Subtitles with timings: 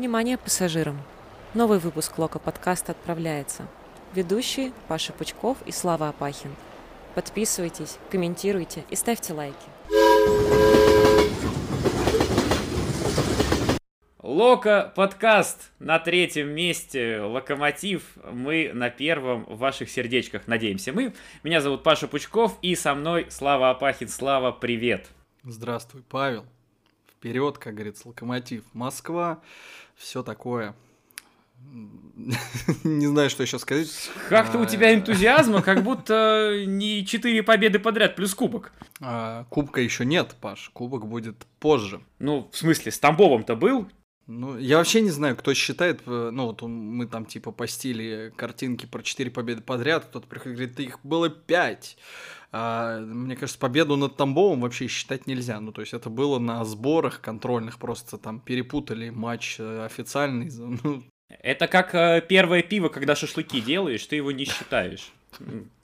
[0.00, 0.98] Внимание пассажирам!
[1.52, 3.68] Новый выпуск Лока подкаста отправляется.
[4.14, 6.56] Ведущие Паша Пучков и Слава Апахин.
[7.14, 9.58] Подписывайтесь, комментируйте и ставьте лайки.
[14.22, 21.12] Лока подкаст на третьем месте, Локомотив, мы на первом в ваших сердечках, надеемся мы.
[21.42, 24.08] Меня зовут Паша Пучков и со мной Слава Апахин.
[24.08, 25.10] Слава, привет!
[25.44, 26.46] Здравствуй, Павел.
[27.20, 28.64] Вперед, как говорится, Локомотив.
[28.72, 29.42] Москва,
[30.00, 30.74] все такое.
[32.84, 34.10] Не знаю, что еще сказать.
[34.28, 38.72] Как-то у тебя энтузиазма, как будто не четыре победы подряд плюс кубок.
[39.00, 40.70] А, кубка еще нет, Паш.
[40.72, 42.00] Кубок будет позже.
[42.18, 43.88] Ну, в смысле, с Тамбовым-то был?
[44.26, 48.86] Ну, я вообще не знаю, кто считает, э, ну, вот мы там типа постили картинки
[48.86, 51.98] про 4 победы подряд, кто-то приходит и говорит, их было 5.
[52.52, 55.60] А, мне кажется, победу над Тамбовым вообще считать нельзя.
[55.60, 60.50] Ну, то есть это было на сборах контрольных, просто там перепутали матч э, официальный.
[60.82, 61.04] Ну.
[61.28, 65.12] Это как э, первое пиво, когда шашлыки делаешь, ты его не считаешь.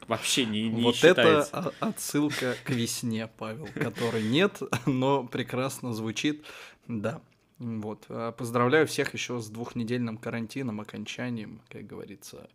[0.08, 1.50] Вообще не, не вот считается.
[1.52, 6.44] это отсылка к весне, Павел, которой нет, но прекрасно звучит.
[6.88, 7.20] Да.
[7.58, 8.04] Вот.
[8.08, 12.48] А, поздравляю всех еще с двухнедельным карантином, окончанием, как говорится.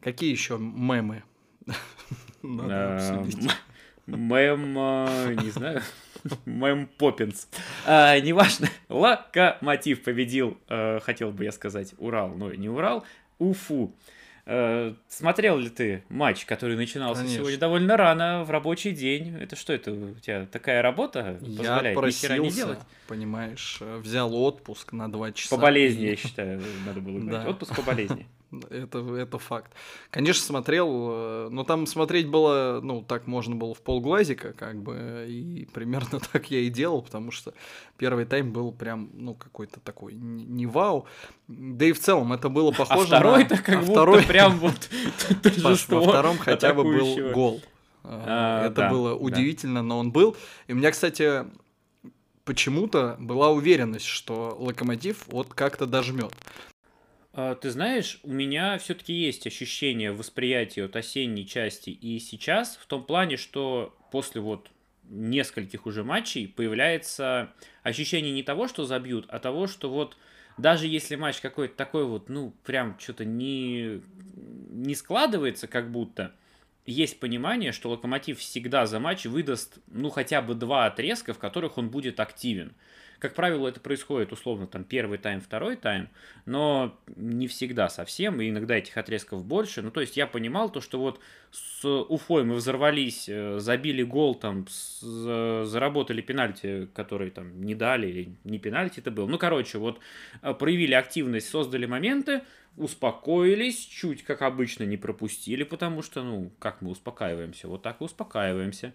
[0.00, 1.22] Какие еще мемы?
[2.42, 3.30] Эм,
[4.06, 5.82] мем, а, не знаю,
[6.46, 7.48] мем Поппинс.
[7.84, 13.04] А, неважно, Локомотив победил, э, хотел бы я сказать, Урал, но не Урал,
[13.38, 13.94] Уфу.
[14.48, 17.38] Э, смотрел ли ты матч, который начинался Конечно.
[17.38, 19.36] сегодня довольно рано, в рабочий день?
[19.40, 22.78] Это что это у тебя такая работа позволяет я просился, не делать?
[23.08, 25.56] понимаешь, э, взял отпуск на два часа.
[25.56, 27.48] По болезни, я считаю, надо было говорить.
[27.48, 28.28] Отпуск по болезни.
[28.70, 29.72] Это, это факт.
[30.10, 35.26] Конечно, смотрел, э, но там смотреть было, ну, так можно было в полглазика, как бы,
[35.28, 37.54] и примерно так я и делал, потому что
[37.96, 41.06] первый тайм был прям, ну, какой-то такой не, не вау.
[41.48, 44.22] Да и в целом это было а похоже а второй-то как а будто второй...
[44.22, 44.90] прям вот
[45.42, 47.62] торжество Во втором хотя бы был гол.
[48.08, 49.82] А, это да, было удивительно, да.
[49.82, 50.36] но он был.
[50.66, 51.44] И у меня, кстати,
[52.44, 56.32] почему-то была уверенность, что Локомотив вот как-то дожмет.
[57.38, 62.86] А, ты знаешь, у меня все-таки есть ощущение восприятия от осенней части и сейчас, в
[62.86, 64.70] том плане, что после вот
[65.10, 67.52] нескольких уже матчей появляется
[67.82, 70.16] ощущение не того, что забьют, а того, что вот
[70.56, 74.00] даже если матч какой-то такой вот, ну, прям что-то не,
[74.70, 76.32] не складывается как будто,
[76.86, 81.76] есть понимание, что Локомотив всегда за матч выдаст, ну, хотя бы два отрезка, в которых
[81.76, 82.72] он будет активен.
[83.18, 86.08] Как правило, это происходит условно там первый тайм, второй тайм,
[86.44, 89.82] но не всегда совсем, и иногда этих отрезков больше.
[89.82, 94.34] Ну, то есть я понимал то, что вот с Уфой мы взорвались, э, забили гол,
[94.34, 94.66] там,
[95.00, 99.28] заработали пенальти, который там не дали, или не пенальти это был.
[99.28, 100.00] Ну, короче, вот
[100.42, 102.42] э, проявили активность, создали моменты,
[102.76, 107.68] успокоились, чуть, как обычно, не пропустили, потому что, ну, как мы успокаиваемся?
[107.68, 108.92] Вот так и успокаиваемся.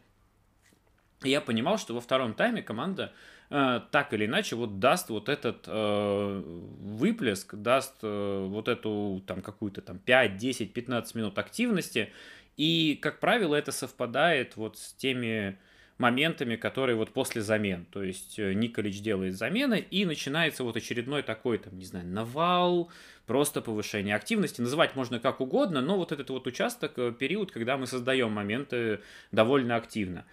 [1.24, 3.12] Я понимал, что во втором тайме команда
[3.54, 9.42] Э, так или иначе вот даст вот этот э, выплеск, даст э, вот эту там
[9.42, 12.14] какую-то там 5, 10, 15 минут активности.
[12.56, 15.58] И, как правило, это совпадает вот с теми
[15.98, 17.86] моментами, которые вот после замен.
[17.92, 22.90] То есть э, Николич делает замены, и начинается вот очередной такой, там, не знаю, навал,
[23.26, 24.62] просто повышение активности.
[24.62, 29.02] Называть можно как угодно, но вот этот вот участок, э, период, когда мы создаем моменты
[29.34, 30.24] довольно активно.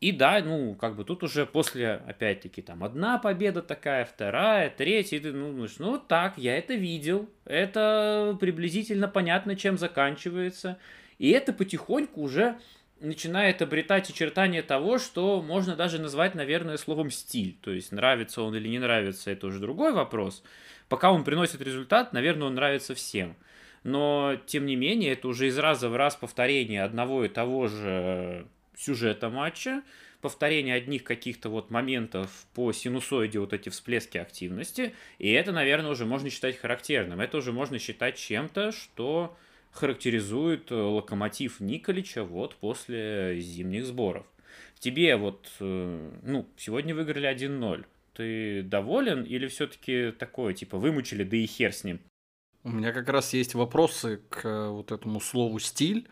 [0.00, 5.16] И да, ну, как бы тут уже после, опять-таки, там, одна победа такая, вторая, третья,
[5.16, 10.78] и ты, ну, ну, ну, так, я это видел, это приблизительно понятно, чем заканчивается,
[11.18, 12.58] и это потихоньку уже
[13.00, 18.54] начинает обретать очертания того, что можно даже назвать, наверное, словом стиль, то есть нравится он
[18.54, 20.42] или не нравится, это уже другой вопрос,
[20.90, 23.34] пока он приносит результат, наверное, он нравится всем,
[23.82, 28.46] но, тем не менее, это уже из раза в раз повторение одного и того же
[28.76, 29.82] сюжета матча,
[30.20, 36.04] повторение одних каких-то вот моментов по синусоиде, вот эти всплески активности, и это, наверное, уже
[36.04, 37.20] можно считать характерным.
[37.20, 39.36] Это уже можно считать чем-то, что
[39.72, 44.26] характеризует э, локомотив Николича вот после зимних сборов.
[44.78, 47.84] Тебе вот, э, ну, сегодня выиграли 1-0.
[48.14, 52.00] Ты доволен или все-таки такое, типа, вымучили, да и хер с ним?
[52.64, 56.08] У меня как раз есть вопросы к э, вот этому слову «стиль»,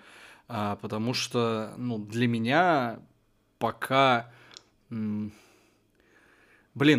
[0.48, 3.00] а, потому что, ну, для меня
[3.58, 4.30] пока...
[4.90, 5.32] Блин,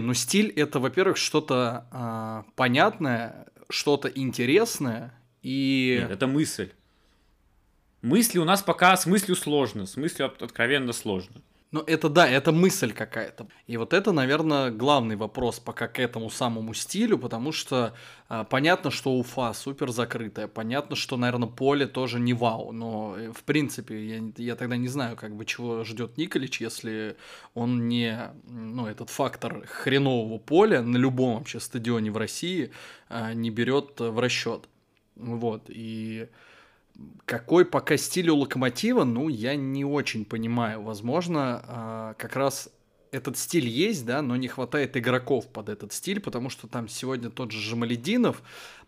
[0.07, 5.97] ну стиль это, во-первых, что-то а, понятное, что-то интересное и...
[6.01, 6.71] Нет, это мысль.
[8.01, 11.41] Мысли у нас пока с мыслью сложно, с мыслью откровенно сложно.
[11.75, 13.48] Ну, это да, это мысль какая-то.
[13.68, 17.94] И вот это, наверное, главный вопрос пока к этому самому стилю, потому что
[18.30, 23.33] а, понятно, что Уфа супер закрытая, понятно, что, наверное, поле тоже не вау, но, э,
[23.33, 27.18] в принципе, я, я тогда не знаю, как бы, чего ждет Николич, если
[27.54, 32.72] он не, ну, этот фактор хренового поля на любом вообще стадионе в России
[33.10, 34.69] а, не берет в расчет.
[35.18, 36.30] Вот, и
[37.25, 40.81] какой пока стиль у Локомотива, ну, я не очень понимаю.
[40.81, 42.69] Возможно, а, как раз
[43.12, 47.30] этот стиль есть, да, но не хватает игроков под этот стиль, потому что там сегодня
[47.30, 48.44] тот же Жамалединов,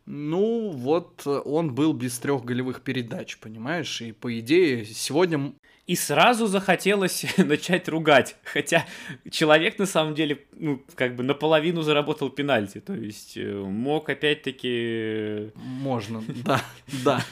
[0.05, 4.01] ну, вот он был без трех голевых передач, понимаешь?
[4.01, 5.53] И по идее, сегодня
[5.87, 8.35] и сразу захотелось начать ругать.
[8.43, 8.85] Хотя
[9.31, 12.81] человек на самом деле, ну, как бы наполовину заработал пенальти.
[12.81, 15.51] То есть э, мог опять-таки...
[15.55, 16.61] Можно, да,
[17.05, 17.25] да.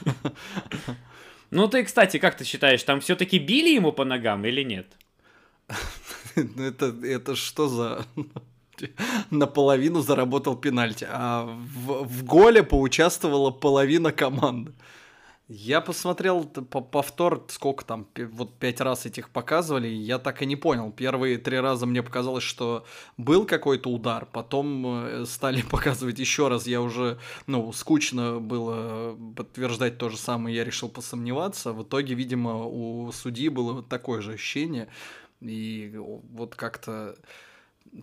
[1.52, 4.88] Ну ты, кстати, как ты считаешь, там все-таки били ему по ногам или нет?
[6.36, 8.06] Ну это, это что за...
[9.31, 14.74] Наполовину заработал пенальти, а в, в голе поучаствовала половина команды.
[15.47, 20.92] Я посмотрел повтор, сколько там, вот пять раз этих показывали, я так и не понял.
[20.92, 22.83] Первые три раза мне показалось, что
[23.18, 30.00] был какой-то удар, потом э, стали показывать еще раз, я уже, ну, скучно было подтверждать
[30.00, 31.74] то же самое, я решил посомневаться.
[31.74, 34.88] В итоге, видимо, у судьи было такое же ощущение,
[35.42, 37.15] и вот как-то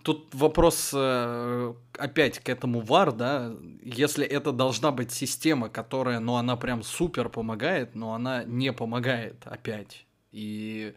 [0.01, 3.53] Тут вопрос э, опять к этому VAR, да,
[3.83, 9.35] если это должна быть система, которая, ну, она прям супер помогает, но она не помогает
[9.45, 10.05] опять.
[10.31, 10.95] И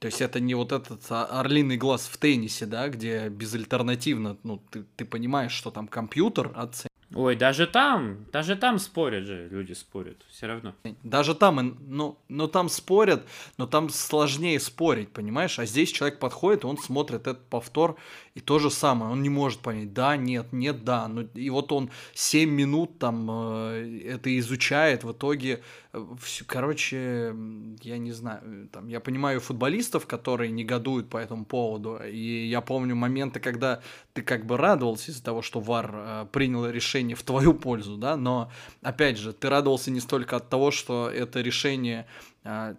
[0.00, 4.84] то есть это не вот этот орлиный глаз в теннисе, да, где безальтернативно, ну, ты,
[4.96, 10.16] ты понимаешь, что там компьютер оценивает Ой, даже там, даже там спорят же, люди спорят,
[10.30, 10.74] все равно.
[11.02, 13.24] Даже там, ну, ну там спорят,
[13.58, 15.58] но там сложнее спорить, понимаешь?
[15.58, 17.96] А здесь человек подходит, он смотрит этот повтор,
[18.34, 21.06] и то же самое, он не может понять, да, нет, нет, да.
[21.06, 25.62] Ну, и вот он 7 минут там э, это изучает, в итоге,
[25.92, 26.06] э,
[26.46, 27.34] короче,
[27.82, 32.96] я не знаю, там, я понимаю футболистов, которые негодуют по этому поводу, и я помню
[32.96, 33.82] моменты, когда
[34.14, 38.16] ты как бы радовался из-за того, что ВАР э, принял решение в твою пользу, да,
[38.16, 38.50] но,
[38.80, 42.06] опять же, ты радовался не столько от того, что это решение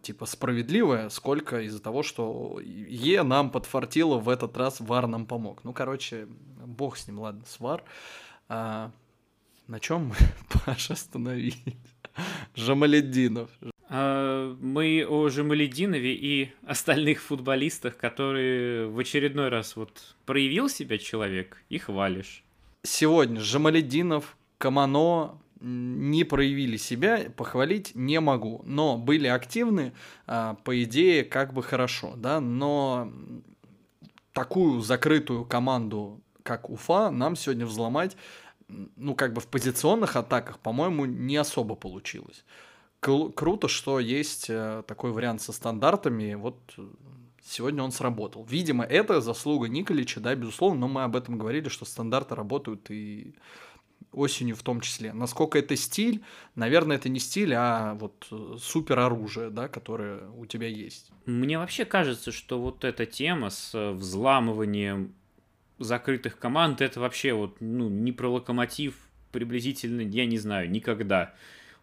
[0.02, 5.64] типа справедливое, сколько из-за того, что Е нам подфартило в этот раз, Вар нам помог.
[5.64, 6.28] Ну, короче,
[6.66, 7.84] бог с ним, ладно, с Вар.
[8.50, 8.92] А,
[9.68, 10.16] на чем мы,
[10.66, 11.56] Паша, остановились?
[12.56, 13.50] Жамаледдинов.
[13.90, 21.64] А, мы о Жамаледдинове и остальных футболистах, которые в очередной раз вот проявил себя человек,
[21.70, 22.44] и хвалишь.
[22.84, 28.62] Сегодня Жамаледдинов, Камано, не проявили себя, похвалить не могу.
[28.66, 29.94] Но были активны,
[30.28, 33.12] а, по идее, как бы хорошо, да, но
[34.34, 38.18] такую закрытую команду, как Уфа, нам сегодня взломать,
[38.68, 42.44] ну, как бы в позиционных атаках, по-моему, не особо получилось.
[43.00, 46.58] Круто, что есть э, такой вариант со стандартами, вот
[47.46, 48.46] сегодня он сработал.
[48.46, 53.36] Видимо, это заслуга Николича, да, безусловно, но мы об этом говорили, что стандарты работают и
[54.14, 55.14] осенью в том числе.
[55.14, 56.24] Насколько это стиль?
[56.56, 61.12] Наверное, это не стиль, а вот э, супер оружие, да, которое у тебя есть.
[61.26, 65.14] Мне вообще кажется, что вот эта тема с взламыванием
[65.80, 68.96] закрытых команд, это вообще вот, ну, не про локомотив
[69.32, 71.34] приблизительно, я не знаю, никогда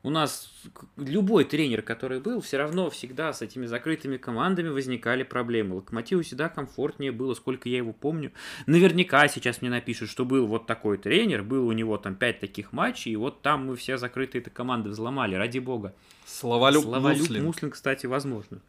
[0.02, 0.50] у нас
[0.96, 5.76] любой тренер, который был, все равно всегда с этими закрытыми командами возникали проблемы.
[5.76, 8.32] Локомотиву всегда комфортнее было, сколько я его помню.
[8.66, 12.72] Наверняка сейчас мне напишут, что был вот такой тренер, был у него там пять таких
[12.72, 15.94] матчей, и вот там мы все закрытые этой команды взломали, ради бога.
[16.24, 17.44] Славолюб, Славолюб Муслин.
[17.44, 18.60] Муслин, кстати, возможно.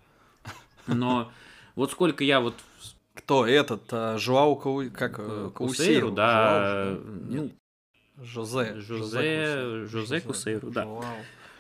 [0.88, 1.32] Но
[1.76, 2.56] вот сколько я вот
[3.14, 3.84] кто этот?
[3.92, 4.84] А, Жуау Кау...
[4.92, 5.16] как?
[5.16, 6.86] Коусейру, Коусейру да.
[6.86, 7.52] Жуау, ну,
[8.24, 8.80] Жозе.
[8.80, 10.88] Жозе, Жозе Коусейру, да.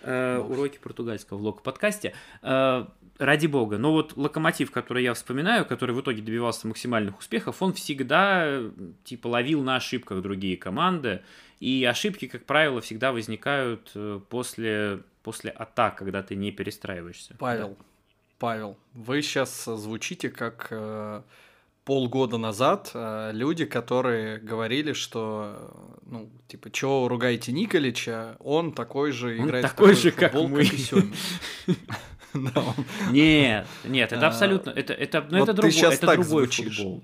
[0.03, 2.13] Э, уроки португальского в Локо-подкасте.
[2.41, 2.86] Э,
[3.22, 3.77] ради бога.
[3.77, 8.62] Но вот локомотив, который я вспоминаю, который в итоге добивался максимальных успехов, он всегда
[9.03, 11.22] типа ловил на ошибках другие команды.
[11.60, 17.36] И ошибки, как правило, всегда возникают э, после, после атак, когда ты не перестраиваешься.
[17.38, 17.86] Павел, да.
[18.39, 21.22] Павел, вы сейчас звучите как э,
[21.86, 29.40] полгода назад э, люди, которые говорили, что, ну, типа, чё ругаете Николича, он такой же
[29.40, 30.66] он играет такой, же, как мы.
[33.12, 37.02] Нет, нет, это а, абсолютно, это, это, ну, это другой, это другой футбол.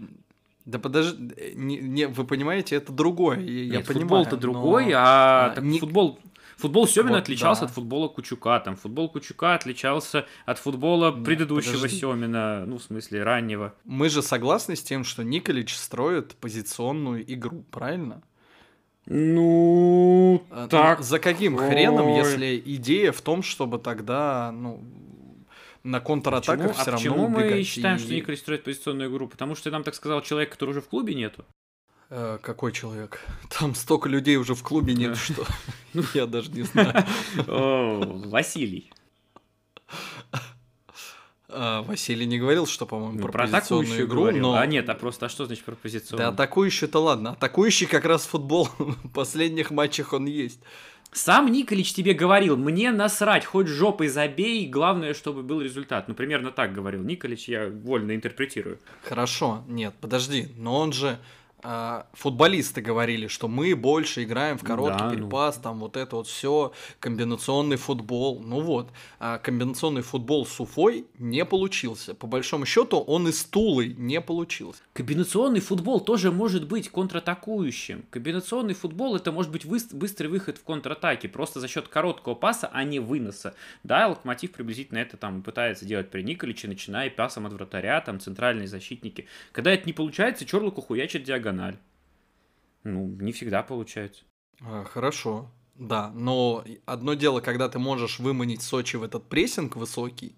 [0.64, 3.40] Да подожди, не, не, вы понимаете, это другое.
[3.40, 4.26] Я Нет, понимаю.
[4.26, 6.20] Футбол-то другой, а, а футбол
[6.58, 7.68] Футбол Семина Вот, отличался да.
[7.68, 12.00] от футбола Кучука, там футбол Кучука отличался от футбола Нет, предыдущего подожди.
[12.00, 13.76] Семина, ну, в смысле, раннего.
[13.86, 18.22] Мы же согласны с тем, что Николич строит позиционную игру, правильно?
[19.06, 21.02] Ну, А, так.
[21.02, 22.18] За каким хреном, Ой.
[22.18, 24.84] если идея в том, чтобы тогда, ну,
[25.84, 29.10] на контратаках Почему, все а равно почему мы убегать считаем, и- что Николич строит позиционную
[29.10, 29.28] игру?
[29.28, 31.46] Потому что нам так сказал человек, который уже в клубе нету.
[32.10, 33.20] Э, какой человек?
[33.60, 35.16] Там столько людей уже в клубе нет, Да.
[35.18, 35.46] что
[36.18, 37.06] я даже не знаю.
[38.30, 38.92] Василий.
[41.50, 44.42] А, Василий не говорил, что, по-моему, Ну, про позиционную игру, говорил.
[44.42, 44.56] но...
[44.56, 46.30] А нет, а просто, а что значит про Да позиционную?
[46.30, 47.32] атакующий-то ладно.
[47.32, 50.60] Атакующий как раз футбол в последних матчах он есть.
[51.14, 56.10] Сам Николич тебе говорил, мне насрать, хоть жопой забей, главное, чтобы был результат.
[56.10, 58.78] Ну, примерно так говорил Николич, я вольно интерпретирую.
[59.04, 61.18] Хорошо, нет, подожди, но он же
[62.14, 65.16] футболисты говорили, что мы больше играем в короткий Да, ну.
[65.16, 68.40] перепас, там вот это вот все, комбинационный футбол.
[68.40, 72.14] Ну вот, а комбинационный футбол с Уфой не получился.
[72.14, 74.82] По большому счету, он и с Тулой не получился.
[74.98, 78.04] Комбинационный футбол тоже может быть контратакующим.
[78.10, 82.84] Комбинационный футбол это может быть быстрый выход в контратаке, просто за счет короткого паса, а
[82.84, 83.54] не выноса.
[83.84, 88.68] Да, Локомотив приблизительно это там пытается делать при Николиче, начиная пасом от вратаря, там центральные
[88.68, 89.27] защитники.
[89.51, 91.77] Когда это не получается, Чорлоку хуячит диагональ.
[92.84, 94.24] Ну, не всегда получается.
[94.62, 100.36] А, Хорошо, да, но одно дело, когда ты можешь выманить Сочи в этот прессинг высокий,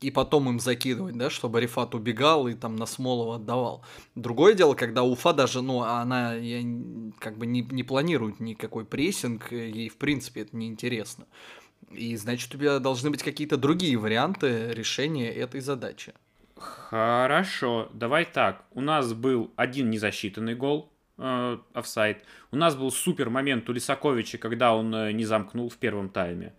[0.00, 3.84] и потом им закидывать, да, чтобы Рифат убегал и там на Смолова отдавал.
[4.14, 6.60] Другое дело, когда Уфа даже, ну, она я,
[7.18, 11.26] как бы не, не планирует никакой прессинг, э, ей в принципе это неинтересно.
[11.90, 16.12] И значит, у тебя должны быть какие-то другие варианты решения этой задачи.
[16.56, 18.64] Хорошо, давай так.
[18.72, 22.24] У нас был один незасчитанный гол, э, офсайд.
[22.50, 26.54] У нас был супер момент у Лисаковича, когда он э, не замкнул в первом тайме.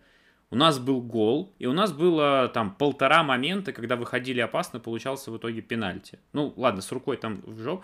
[0.51, 5.32] У нас был гол, и у нас было там полтора момента, когда выходили опасно, получался
[5.32, 6.18] в итоге пенальти.
[6.34, 7.84] Ну, ладно, с рукой там в жоп.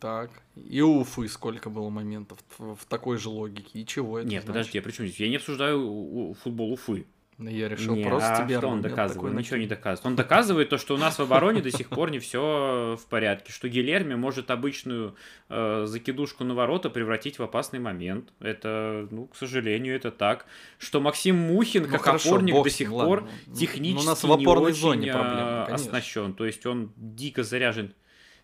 [0.00, 4.44] Так, и у Уфы сколько было моментов в, такой же логике, и чего это Нет,
[4.44, 4.46] значит?
[4.46, 5.20] подожди, а при чем здесь?
[5.20, 7.04] Я не обсуждаю футбол Уфы.
[7.38, 9.30] Ну, Я решил Не, просто а тебе что он доказывает?
[9.30, 10.06] такой Ничего не доказывает.
[10.06, 13.52] Он доказывает то, что у нас в обороне до сих пор не все в порядке,
[13.52, 15.14] что Гилерми может обычную
[15.48, 18.32] э, закидушку на ворота превратить в опасный момент.
[18.40, 20.46] Это, ну, к сожалению, это так.
[20.78, 23.30] Что Максим Мухин, Ну, как хорошо, опорник, бог до сих ним, пор ладно.
[23.46, 25.74] Ну, технически у нас в опорной не очень зоне э, конечно.
[25.74, 26.34] оснащен.
[26.34, 27.94] То есть он дико заряжен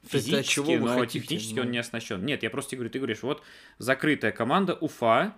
[0.06, 1.20] физически, чего но хотите?
[1.20, 1.62] технически Ну.
[1.62, 2.24] он не оснащен.
[2.24, 3.42] Нет, я просто говорю, ты говоришь, вот
[3.78, 5.34] закрытая команда Уфа,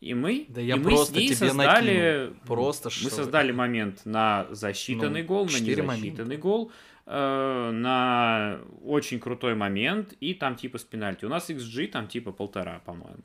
[0.00, 2.34] и мы, Да я и мы просто с ней тебе создали.
[2.46, 6.70] Просто мы что- создали момент на засчитанный Ну, гол, на незасчитанный гол,
[7.06, 11.24] э, на очень крутой момент, и там типа с пенальти.
[11.24, 13.22] У нас XG там типа полтора, по-моему.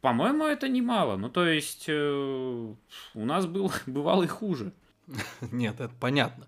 [0.00, 1.16] По-моему, это немало.
[1.16, 2.74] Ну, то есть, э,
[3.14, 4.72] у нас был, бывало и хуже.
[5.50, 6.46] Нет, это понятно.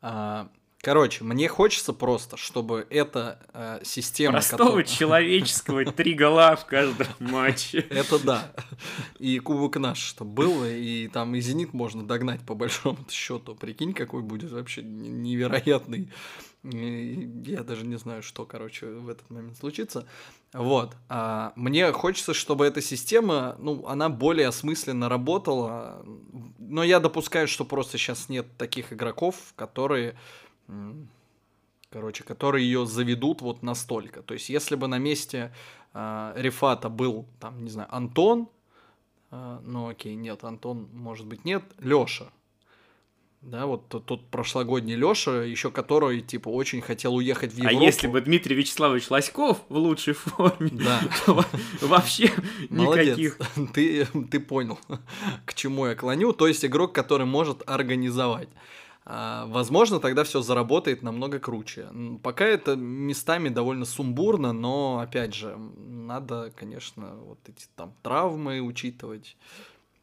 [0.00, 0.48] А,
[0.82, 4.32] Короче, мне хочется просто, чтобы эта э, система...
[4.32, 7.86] Простого которая- человеческого три гола в каждом матче.
[7.88, 8.52] Это да.
[9.20, 13.54] И кубок наш, чтобы был, и там и Зенит можно догнать по большому счету.
[13.54, 16.10] Прикинь, какой будет вообще невероятный.
[16.64, 20.08] Я даже не знаю, что, короче, в этот момент случится.
[20.52, 20.96] Вот.
[21.08, 26.04] А мне хочется, чтобы эта система, ну, она более осмысленно работала.
[26.58, 30.16] Но я допускаю, что просто сейчас нет таких игроков, которые
[31.90, 34.22] короче, которые ее заведут вот настолько.
[34.22, 35.52] То есть, если бы на месте
[35.94, 38.48] э, Рифата был, там, не знаю, Антон,
[39.30, 42.32] э, ну окей, нет, Антон, может быть, нет, Лёша.
[43.42, 47.84] Да, вот тот, тот прошлогодний Лёша, еще который, типа, очень хотел уехать в А Европу.
[47.84, 51.00] если бы Дмитрий Вячеславович Лоськов в лучшей форме, Да.
[51.26, 51.44] то
[51.88, 52.30] вообще
[52.70, 53.38] никаких.
[53.74, 54.78] ты, ты понял,
[55.44, 56.32] к чему я клоню.
[56.32, 58.48] То есть игрок, который может организовать.
[59.04, 61.88] А, Возможно, тогда все заработает намного круче.
[62.22, 69.36] Пока это местами довольно сумбурно, но опять же, надо, конечно, вот эти там травмы учитывать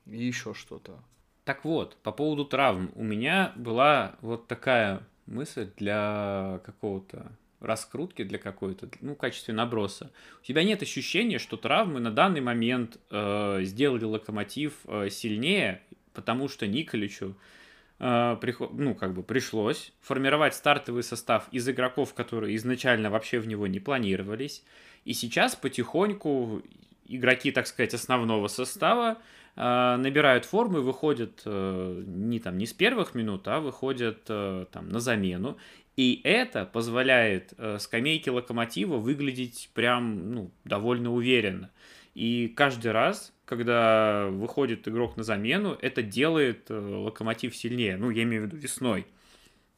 [0.06, 1.00] и еще что-то.
[1.46, 2.92] Так вот, по поводу травм.
[2.96, 10.12] У меня была вот такая мысль для какого-то раскрутки, для какой-то, ну, в качестве наброса.
[10.42, 15.82] У тебя нет ощущения, что травмы на данный момент э, сделали локомотив э, сильнее,
[16.14, 17.36] потому что Николичу
[18.00, 23.80] ну, как бы пришлось формировать стартовый состав из игроков, которые изначально вообще в него не
[23.80, 24.64] планировались.
[25.06, 26.62] И сейчас потихоньку
[27.08, 29.18] игроки, так сказать, основного состава
[29.56, 34.66] э, набирают форму и выходят э, не там не с первых минут, а выходят э,
[34.72, 35.58] там на замену.
[35.98, 41.72] И это позволяет э, скамейке локомотива выглядеть прям ну, довольно уверенно.
[42.16, 47.98] И каждый раз, когда выходит игрок на замену, это делает э, локомотив сильнее.
[47.98, 49.08] Ну, я имею в виду весной.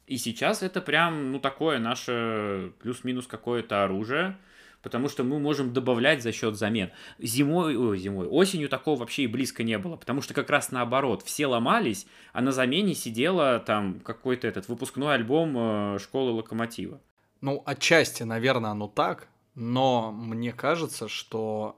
[0.08, 4.38] И сейчас это прям, ну, такое наше плюс-минус какое-то оружие,
[4.82, 6.92] потому что мы можем добавлять за счет замен.
[7.18, 11.24] Зимой, ой, зимой, осенью такого вообще и близко не было, потому что как раз наоборот,
[11.24, 15.56] все ломались, а на замене сидела там какой-то этот выпускной альбом
[15.96, 17.00] э, школы Локомотива.
[17.40, 21.78] Ну, отчасти, наверное, оно так, но мне кажется, что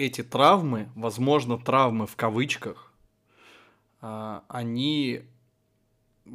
[0.00, 2.92] эти травмы, возможно, травмы в кавычках,
[4.00, 5.22] а, они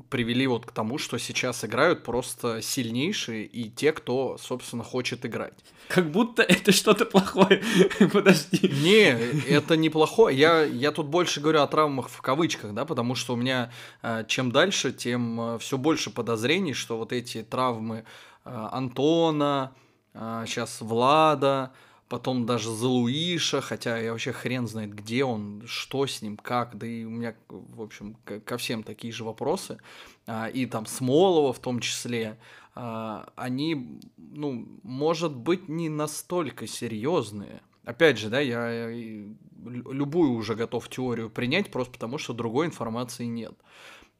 [0.09, 5.53] привели вот к тому, что сейчас играют просто сильнейшие и те, кто, собственно, хочет играть.
[5.87, 7.63] Как будто это что-то плохое.
[8.13, 8.67] Подожди.
[8.67, 9.11] Не,
[9.49, 10.37] это неплохое.
[10.37, 14.25] Я, я тут больше говорю о травмах в кавычках, да, потому что у меня э,
[14.27, 18.05] чем дальше, тем э, все больше подозрений, что вот эти травмы
[18.43, 19.73] Антона,
[20.13, 21.73] сейчас Влада,
[22.09, 26.77] потом даже за Луиша, хотя я вообще хрен знает, где он, что с ним, как,
[26.77, 29.79] да и у меня, в общем, ко всем такие же вопросы,
[30.27, 32.37] а, и там Смолова в том числе,
[32.75, 37.61] а, они, ну, может быть, не настолько серьезные.
[37.83, 43.53] Опять же, да, я любую уже готов теорию принять, просто потому что другой информации нет.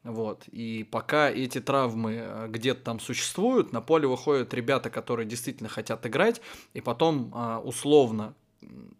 [0.06, 0.44] Вот.
[0.52, 6.06] И пока эти травмы э, где-то там существуют, на поле выходят ребята, которые действительно хотят
[6.06, 6.40] играть,
[6.74, 8.34] и потом а, условно,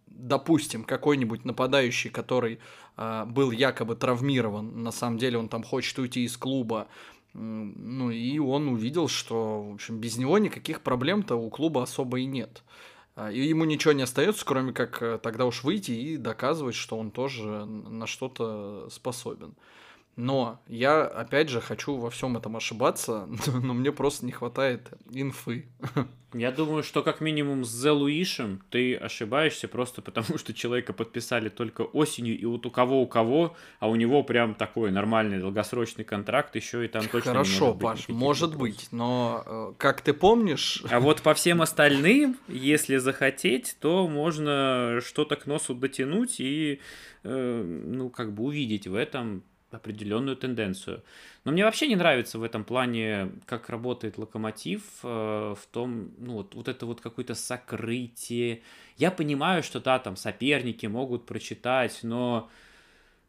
[0.05, 2.59] допустим, какой-нибудь нападающий, который
[2.97, 6.87] а, был якобы травмирован, на самом деле он там хочет уйти из клуба,
[7.33, 12.25] ну и он увидел, что, в общем, без него никаких проблем-то у клуба особо и
[12.25, 12.63] нет.
[13.15, 16.97] А, и ему ничего не остается, кроме как э, тогда уж выйти и доказывать, что
[16.97, 19.55] он тоже на что-то способен.
[20.17, 25.67] Но я, опять же, хочу во всем этом ошибаться, но мне просто не хватает инфы.
[26.33, 31.47] Я думаю, что как минимум с The Луишем ты ошибаешься просто потому, что человека подписали
[31.47, 36.03] только осенью, и вот у кого у кого, а у него прям такой нормальный долгосрочный
[36.03, 38.77] контракт, еще и там точно Хорошо, не может Паш, быть может вопросов.
[38.77, 40.83] быть, но э, как ты помнишь...
[40.89, 46.81] А вот по всем остальным, если захотеть, то можно что-то к носу дотянуть и,
[47.23, 51.03] э, ну, как бы увидеть в этом определенную тенденцию.
[51.43, 56.33] Но мне вообще не нравится в этом плане, как работает локомотив, э, в том, ну
[56.33, 58.61] вот, вот это вот какое-то сокрытие.
[58.97, 62.49] Я понимаю, что да, там соперники могут прочитать, но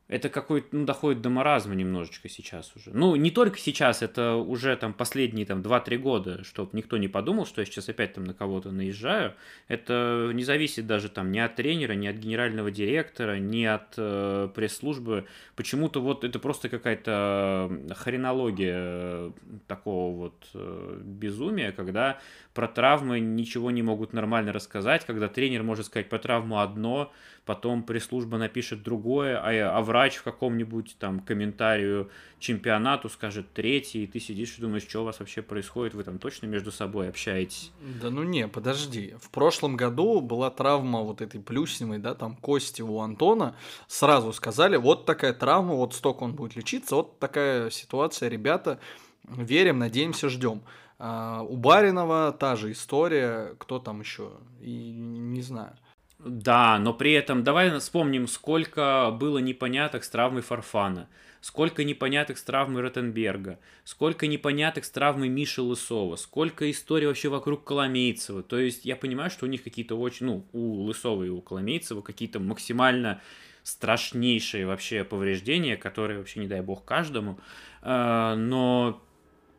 [0.09, 2.91] это какой-то, ну, доходит до маразма немножечко сейчас уже.
[2.95, 7.45] Ну, не только сейчас, это уже там последние там 2-3 года, чтобы никто не подумал,
[7.45, 9.35] что я сейчас опять там на кого-то наезжаю.
[9.69, 14.49] Это не зависит даже там ни от тренера, ни от генерального директора, ни от э,
[14.55, 15.27] пресс-службы.
[15.57, 19.31] Почему-то вот это просто какая-то хренология э,
[19.67, 22.19] такого вот э, безумия, когда
[22.55, 27.13] про травмы ничего не могут нормально рассказать, когда тренер может сказать по травму одно,
[27.49, 34.07] потом пресс-служба напишет другое, а, а врач в каком-нибудь там комментарию чемпионату скажет третий, и
[34.07, 37.73] ты сидишь и думаешь, что у вас вообще происходит, вы там точно между собой общаетесь?
[38.03, 39.15] Да ну не, подожди.
[39.19, 43.57] В прошлом году была травма вот этой плюсневой, да, там кости у Антона.
[43.87, 48.79] Сразу сказали, вот такая травма, вот столько он будет лечиться, вот такая ситуация, ребята,
[49.27, 50.61] верим, надеемся, ждем.
[50.99, 55.73] А у Баринова та же история, кто там еще, и не знаю.
[56.19, 61.09] Да, но при этом давай вспомним, сколько было непоняток с травмой Фарфана,
[61.41, 67.63] сколько непоняток с травмой Ротенберга, сколько непоняток с травмой Миши Лысова, сколько историй вообще вокруг
[67.63, 68.43] Коломейцева.
[68.43, 72.03] То есть я понимаю, что у них какие-то очень, ну, у Лысова и у Коломейцева
[72.03, 73.21] какие-то максимально
[73.63, 77.39] страшнейшие вообще повреждения, которые вообще не дай бог каждому,
[77.81, 79.01] а, но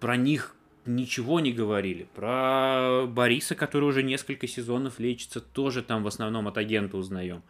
[0.01, 0.55] про них
[0.89, 2.07] ничего не говорили.
[2.15, 7.43] Про Бориса, который уже несколько сезонов лечится, тоже там в основном от агента узнаем.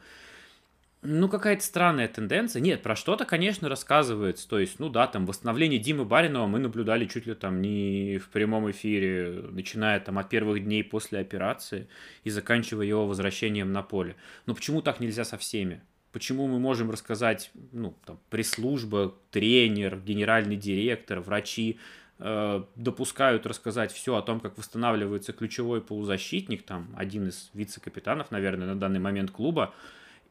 [1.02, 2.62] Ну, какая-то странная тенденция.
[2.62, 4.49] Нет, про что-то, конечно, рассказывается.
[4.49, 8.28] То есть, ну да, там восстановление Димы Баринова мы наблюдали чуть ли там не в
[8.28, 11.88] прямом эфире, начиная там от первых дней после операции
[12.25, 14.17] и заканчивая его возвращением на поле.
[14.45, 15.82] Но почему так нельзя со всеми?
[16.12, 21.80] Почему мы можем рассказать, ну, там, пресс-служба, тренер, генеральный директор, врачи,
[22.19, 28.79] допускают рассказать все о том, как восстанавливается ключевой полузащитник, там один из вице-капитанов, наверное, на
[28.79, 29.73] данный момент клуба,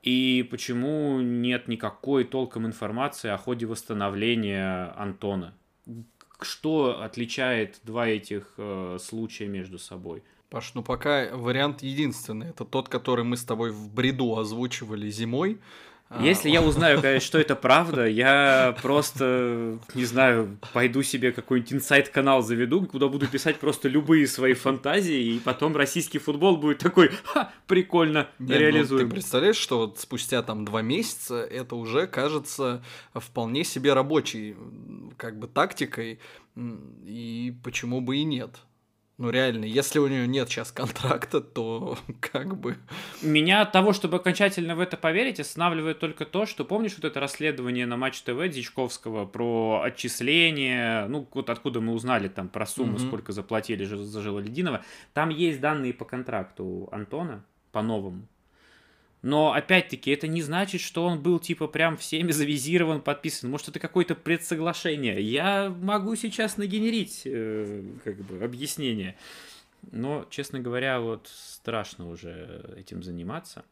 [0.03, 5.55] и почему нет никакой толком информации о ходе восстановления Антона.
[6.41, 10.23] Что отличает два этих э, случая между собой?
[10.51, 12.51] Паш, ну пока вариант единственный.
[12.51, 15.59] Это тот, который мы с тобой в бреду озвучивали зимой.
[16.21, 22.43] Если я узнаю, конечно, что это правда, я просто, не знаю, пойду себе какой-нибудь инсайт-канал
[22.43, 27.53] заведу, куда буду писать просто любые свои фантазии, и потом российский футбол будет такой, ха,
[27.67, 29.03] прикольно, Нет, реализуем.
[29.03, 32.83] Ну, ты представляешь, что вот спустя там два месяца это уже кажется
[33.15, 34.57] вполне себе рабочей
[35.19, 36.21] как бы тактикой,
[36.57, 38.57] и почему бы и нет.
[39.19, 42.77] Ну реально, если у нее нет сейчас контракта, то как бы...
[43.21, 47.19] Меня от того, чтобы окончательно в это поверить, останавливает только то, что помнишь вот это
[47.19, 52.97] расследование на Матч ТВ Дичковского про отчисление, ну вот откуда мы узнали там про сумму,
[52.97, 53.07] mm-hmm.
[53.09, 58.23] сколько заплатили за Жилолединова, там есть данные по контракту Антона, по-новому.
[59.23, 63.51] Но, опять-таки, это не значит, что он был, типа, прям всеми завизирован, подписан.
[63.51, 65.21] Может, это какое-то предсоглашение.
[65.21, 69.17] Я могу сейчас нагенерить, э, как бы, объяснение.
[69.91, 73.65] Но, честно говоря, вот страшно уже этим заниматься.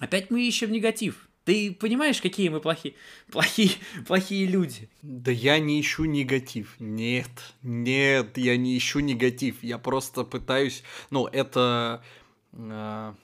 [0.00, 1.28] Опять мы ищем негатив.
[1.44, 2.94] Ты понимаешь, какие мы плохие,
[3.30, 3.70] плохие,
[4.06, 4.90] плохие люди?
[5.02, 6.74] Да я не ищу негатив.
[6.80, 7.30] Нет,
[7.62, 9.62] нет, я не ищу негатив.
[9.62, 10.82] Я просто пытаюсь...
[11.10, 12.02] Ну, это...
[12.52, 13.14] Э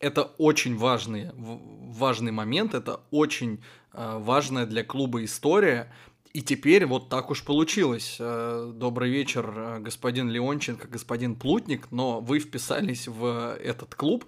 [0.00, 5.92] это очень важный, важный момент, это очень э, важная для клуба история.
[6.34, 8.16] И теперь вот так уж получилось.
[8.20, 14.24] Э, добрый вечер, э, господин Леонченко, господин Плутник, но вы вписались в этот клуб,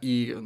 [0.00, 0.36] и,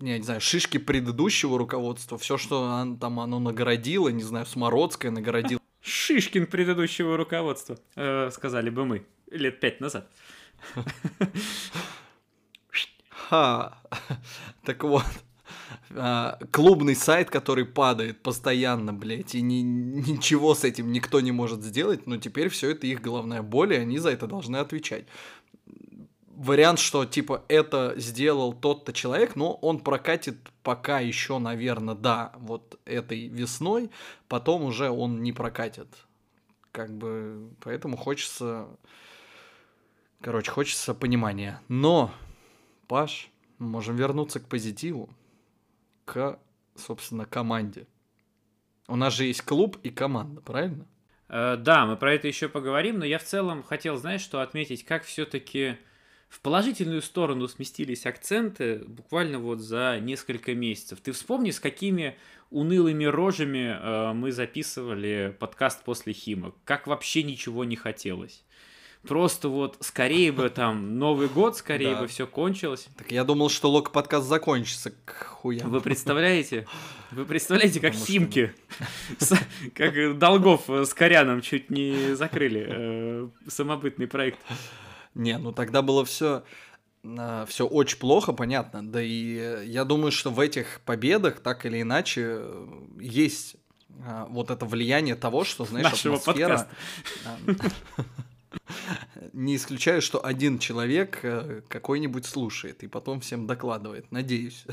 [0.00, 5.60] я не знаю, шишки предыдущего руководства, все, что там оно нагородило, не знаю, Смородское нагородило.
[5.80, 7.78] Шишкин предыдущего руководства,
[8.30, 10.10] сказали бы мы лет пять назад.
[13.30, 13.78] Ха.
[14.64, 15.04] Так вот.
[15.96, 21.62] А, клубный сайт, который падает постоянно, блядь, и ни, ничего с этим никто не может
[21.62, 25.04] сделать, но теперь все это их головная боль, и они за это должны отвечать.
[26.28, 32.80] Вариант, что типа это сделал тот-то человек, но он прокатит пока еще, наверное, да, вот
[32.84, 33.90] этой весной,
[34.28, 35.88] потом уже он не прокатит.
[36.72, 38.68] Как бы, поэтому хочется,
[40.20, 41.60] короче, хочется понимания.
[41.68, 42.12] Но
[42.90, 45.08] Паш, можем вернуться к позитиву,
[46.04, 46.40] к,
[46.74, 47.86] собственно, команде.
[48.88, 50.88] У нас же есть клуб и команда, правильно?
[51.28, 54.84] Э, да, мы про это еще поговорим, но я в целом хотел, знаешь, что отметить,
[54.84, 55.76] как все-таки
[56.28, 61.00] в положительную сторону сместились акценты буквально вот за несколько месяцев.
[61.00, 62.16] Ты вспомни, с какими
[62.50, 66.56] унылыми рожами э, мы записывали подкаст после Хима.
[66.64, 68.44] Как вообще ничего не хотелось.
[69.06, 72.02] Просто вот скорее бы там Новый год, скорее да.
[72.02, 72.86] бы все кончилось.
[72.98, 75.70] Так я думал, что лок подкаст закончится к хуям.
[75.70, 76.66] Вы представляете?
[77.10, 78.54] Вы представляете, как Химки,
[79.74, 84.38] как Долгов с Коряном чуть не закрыли э, самобытный проект.
[85.14, 86.44] Не, ну тогда было все
[87.02, 88.86] а, все очень плохо, понятно.
[88.86, 92.42] Да и я думаю, что в этих победах так или иначе
[92.98, 93.56] есть
[94.28, 96.68] вот это влияние того, что, знаешь, Нашего атмосфера...
[97.46, 97.64] Подкаста.
[99.32, 104.10] Не исключаю, что один человек э, какой-нибудь слушает и потом всем докладывает.
[104.10, 104.64] Надеюсь.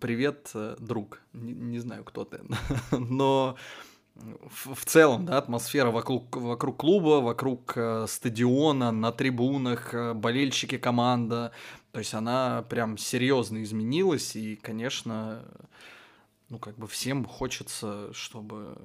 [0.00, 1.20] Привет, э, друг.
[1.32, 2.40] Не, не знаю, кто ты.
[2.92, 3.56] Но
[4.14, 11.52] в, целом, да, атмосфера вокруг, вокруг клуба, вокруг э, стадиона, на трибунах, болельщики команда,
[11.92, 15.44] то есть она прям серьезно изменилась, и, конечно,
[16.48, 18.76] ну, как бы всем хочется, чтобы,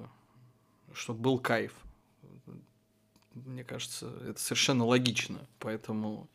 [0.94, 1.74] чтобы был кайф.
[3.36, 5.40] Мне кажется, это совершенно логично.
[5.60, 6.30] Поэтому,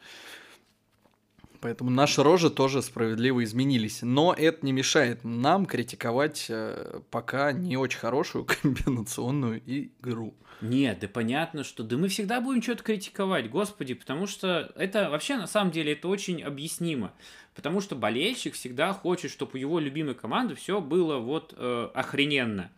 [1.61, 4.03] поэтому наши рожи тоже справедливо изменились.
[4.03, 10.35] Но это не мешает нам критиковать э, пока не очень хорошую комбинационную игру.
[10.61, 15.39] Нет, да понятно, что да мы всегда будем что-то критиковать, господи, потому что это вообще
[15.39, 17.15] на самом деле это очень объяснимо.
[17.55, 22.71] Потому что болельщик всегда хочет, чтобы у его любимой команды все было вот э, охрененно.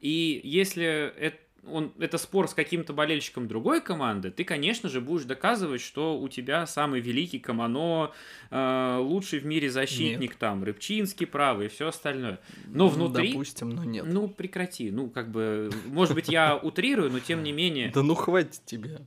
[0.00, 0.84] И если
[1.16, 6.18] это он, это спор с каким-то болельщиком другой команды, ты, конечно же, будешь доказывать, что
[6.18, 8.10] у тебя самый великий Камано,
[8.50, 10.38] э, лучший в мире защитник, нет.
[10.38, 12.40] там, Рыбчинский правый и все остальное.
[12.66, 13.32] Но внутри...
[13.32, 14.04] Допустим, но нет.
[14.06, 14.90] Ну, прекрати.
[14.90, 17.92] Ну, как бы, может быть, я утрирую, но тем не менее...
[17.94, 19.00] Да ну, хватит тебе.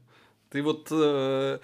[0.50, 1.60] Ты вот э,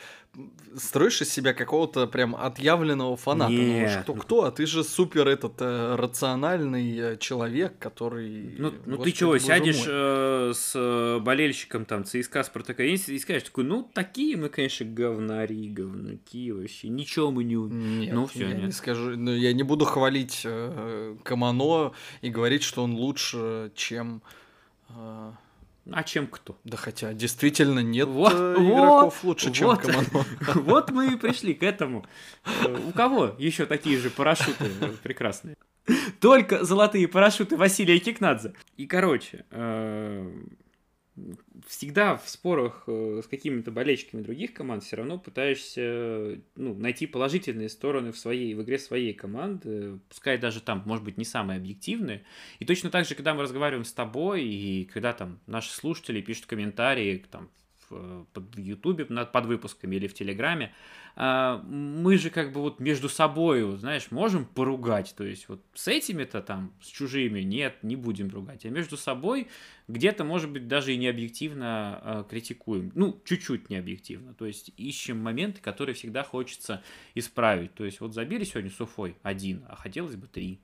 [0.78, 3.52] строишь из себя какого-то прям отъявленного фаната.
[3.52, 4.04] Нет.
[4.08, 8.56] Ну, кто кто, а ты же супер этот э, рациональный э, человек, который.
[8.58, 13.66] Ну, ну ты чего, сядешь э, с э, болельщиком там ЦСКА Спартака и скажешь такой,
[13.66, 18.66] ну такие мы, конечно, говнари, говнюки вообще, ничего мы не Нет, ну, все, я нет.
[18.68, 21.92] не скажу, ну, я не буду хвалить э, Камано
[22.22, 24.22] и говорить, что он лучше, чем.
[24.90, 25.34] Э,
[25.90, 26.58] А чем кто?
[26.64, 30.26] Да хотя действительно нет вот, э, игроков лучше, вот, чем Камано.
[30.56, 32.06] Вот мы и пришли к этому.
[32.46, 34.66] Э, у кого еще такие же парашюты
[35.02, 35.56] прекрасные?
[36.20, 38.54] Только золотые парашюты Василия Кикнадзе.
[38.78, 40.32] И, короче, э,
[41.68, 47.70] всегда в спорах э, с какими-то болельщиками других команд все равно пытаешься ну, найти положительные
[47.70, 52.24] стороны в своей в игре своей команды, пускай даже там, может быть, не самые объективные.
[52.60, 56.46] И точно так же, когда мы разговариваем с тобой, и когда там наши слушатели пишут
[56.46, 57.50] комментарии там,
[57.90, 60.74] в, под Ютубе под выпусками или в Телеграме,
[61.16, 65.14] мы же как бы вот между собой, знаешь, можем поругать.
[65.18, 68.66] То есть вот с этими-то там, с чужими, нет, не будем ругать.
[68.66, 69.48] А между собой
[69.88, 72.92] где-то, может быть, даже и не объективно э, критикуем.
[72.96, 74.34] Ну, чуть-чуть не объективно.
[74.34, 76.82] То есть ищем моменты, которые всегда хочется
[77.14, 77.74] исправить.
[77.74, 80.60] То есть вот забили сегодня с Уфой один, а хотелось бы три.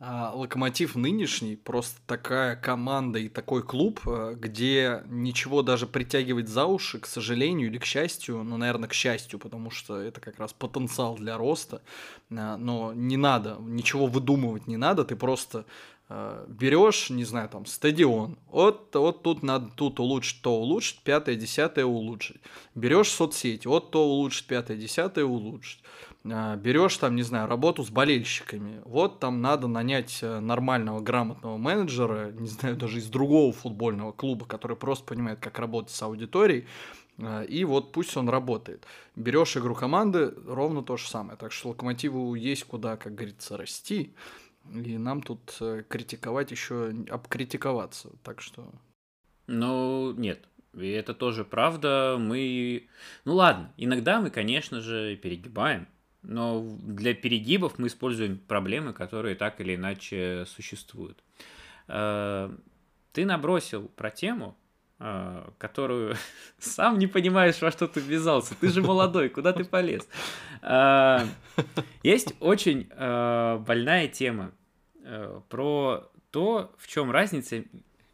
[0.00, 6.66] А, Локомотив нынешний просто такая команда и такой клуб, э, где ничего даже притягивать за
[6.66, 10.52] уши, к сожалению или к счастью, ну, наверное, к счастью, потому что это как раз
[10.52, 11.82] потенциал для роста,
[12.30, 15.64] а, но не надо, ничего выдумывать не надо, ты просто
[16.08, 21.34] э, берешь, не знаю, там, стадион, вот, вот тут надо тут улучшить, то улучшить, пятое,
[21.34, 22.40] десятое улучшить.
[22.76, 25.82] Берешь соцсети, вот то улучшить, пятое, десятое улучшить.
[26.24, 28.82] А, берешь там, не знаю, работу с болельщиками.
[28.84, 34.44] Вот там надо нанять э, нормального, грамотного менеджера, не знаю, даже из другого футбольного клуба,
[34.44, 36.66] который просто понимает, как работать с аудиторией.
[37.18, 38.84] А, и вот пусть он работает.
[39.16, 41.38] Берешь игру команды, ровно то же самое.
[41.38, 44.14] Так что локомотиву есть куда, как говорится, расти.
[44.74, 48.10] И нам тут э, критиковать еще обкритиковаться.
[48.22, 48.70] Так что.
[49.46, 50.40] Ну, нет.
[50.74, 52.16] И это тоже правда.
[52.18, 52.88] Мы.
[53.24, 55.86] Ну ладно, иногда мы, конечно же, перегибаем
[56.28, 61.18] но для перегибов мы используем проблемы, которые так или иначе существуют.
[61.88, 62.50] Э,
[63.12, 64.54] ты набросил про тему,
[65.00, 66.16] э, которую
[66.58, 68.54] сам не понимаешь, во что ты ввязался.
[68.60, 70.06] Ты же молодой, куда ты полез?
[70.60, 71.20] Э,
[72.02, 74.52] есть очень больная тема
[75.48, 77.64] про то, в чем разница...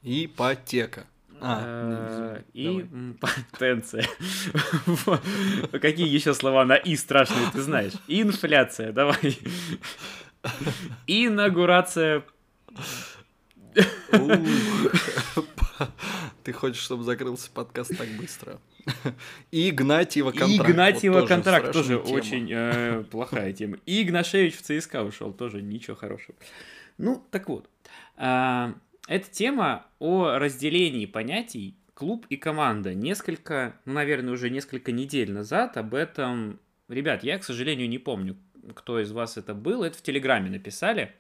[0.03, 1.07] Ипотека.
[1.46, 2.87] А, э, и
[3.20, 4.07] потенция.
[5.72, 7.92] Какие еще слова на «и» страшные ты знаешь?
[8.09, 9.38] Инфляция, давай.
[11.07, 12.24] Инаугурация.
[16.44, 18.59] Ты хочешь, чтобы закрылся подкаст так быстро?
[19.50, 20.70] И Игнатьева контракт.
[20.70, 23.78] Игнатьева вот контракт тоже, тоже очень э, плохая тема.
[23.87, 26.37] И Игнашевич в ЦСКА ушел, тоже ничего хорошего.
[26.98, 27.68] Ну, так вот.
[28.16, 28.74] А,
[29.07, 32.95] эта тема о разделении понятий клуб и команда.
[32.95, 36.61] Несколько, ну, наверное, уже несколько недель назад об этом...
[36.88, 38.37] Ребят, я, к сожалению, не помню,
[38.75, 39.83] кто из вас это был.
[39.83, 41.14] Это в Телеграме написали.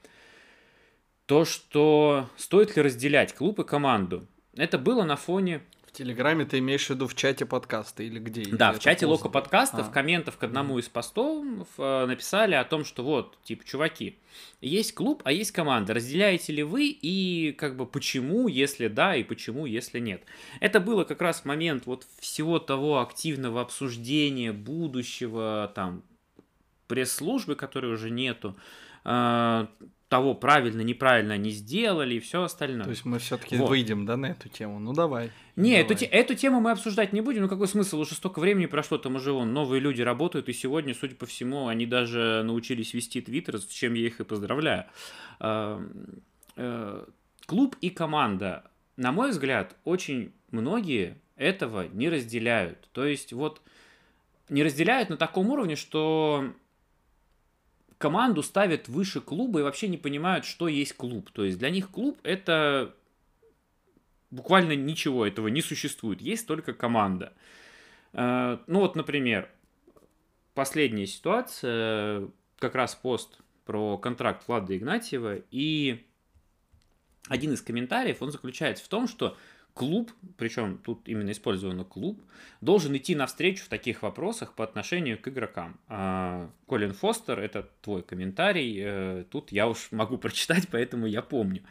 [1.26, 4.26] То, что стоит ли разделять клуб и команду.
[4.56, 5.62] Это было на фоне
[5.94, 8.44] Телеграме ты имеешь в виду в чате подкаста или где?
[8.50, 11.46] Да, в чате Лока подкаста, в комментах к одному из постов
[11.78, 14.18] э, написали о том, что вот, типа, чуваки,
[14.60, 15.94] есть клуб, а есть команда.
[15.94, 20.24] Разделяете ли вы и как бы почему, если да, и почему, если нет.
[20.58, 26.02] Это было как раз момент вот всего того активного обсуждения будущего, там,
[26.88, 28.56] пресс-службы, которой уже нету,
[29.04, 29.66] э,
[30.14, 32.84] того, правильно, неправильно они сделали и все остальное.
[32.84, 33.68] То есть мы все-таки вот.
[33.68, 34.78] выйдем, да, на эту тему?
[34.78, 35.32] Ну давай.
[35.56, 35.96] Не, давай.
[35.96, 37.42] Эту, эту тему мы обсуждать не будем.
[37.42, 37.98] Ну какой смысл?
[37.98, 41.66] Уже столько времени прошло, там уже вон, новые люди работают, и сегодня, судя по всему,
[41.66, 44.84] они даже научились вести твиттер, с чем я их и поздравляю.
[45.40, 45.84] А,
[46.54, 47.04] э,
[47.46, 52.88] клуб и команда, на мой взгляд, очень многие этого не разделяют.
[52.92, 53.62] То есть вот
[54.48, 56.52] не разделяют на таком уровне, что
[57.98, 61.30] команду ставят выше клуба и вообще не понимают, что есть клуб.
[61.30, 62.94] То есть для них клуб это
[64.30, 66.20] буквально ничего этого не существует.
[66.20, 67.32] Есть только команда.
[68.12, 69.50] Э, ну вот, например,
[70.54, 72.28] последняя ситуация,
[72.58, 76.04] как раз пост про контракт Влада Игнатьева, и
[77.28, 79.36] один из комментариев, он заключается в том, что
[79.74, 82.22] клуб, причем тут именно использовано клуб,
[82.60, 85.78] должен идти навстречу в таких вопросах по отношению к игрокам.
[85.88, 91.62] А, Колин Фостер, это твой комментарий, э, тут я уж могу прочитать, поэтому я помню.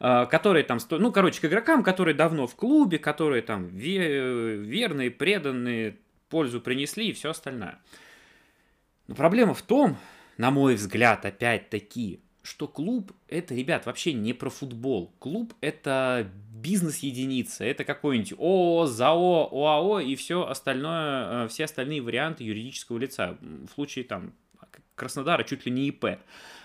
[0.00, 5.98] А, которые там, ну, короче, к игрокам, которые давно в клубе, которые там верные, преданные,
[6.30, 7.78] пользу принесли и все остальное.
[9.06, 9.98] Но проблема в том,
[10.38, 15.12] на мой взгляд, опять-таки, что клуб это, ребят, вообще не про футбол.
[15.18, 22.44] Клуб это бизнес-единица, это какой-нибудь ООО, ЗАО, ОАО и все остальное, э, все остальные варианты
[22.44, 23.36] юридического лица.
[23.40, 24.32] В случае там
[24.94, 26.18] Краснодара чуть ли не ИП.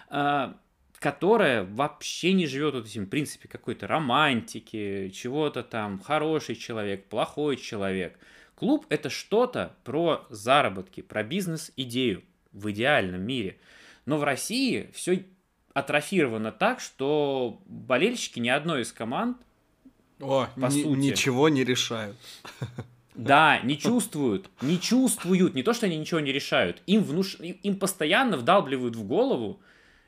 [0.10, 0.58] А,
[1.00, 7.58] которая вообще не живет вот этим, в принципе, какой-то романтики, чего-то там, хороший человек, плохой
[7.58, 8.18] человек.
[8.56, 13.58] Клуб– это что-то про заработки, про бизнес-идею в идеальном мире.
[14.06, 15.26] Но в России все
[15.78, 19.38] атрофировано так, что болельщики ни одной из команд
[20.20, 22.18] О, по ни- сути, ничего не решают.
[23.14, 27.38] Да, не чувствуют, не чувствуют, не то, что они ничего не решают, им, внуш...
[27.40, 29.60] им постоянно вдалбливают в голову,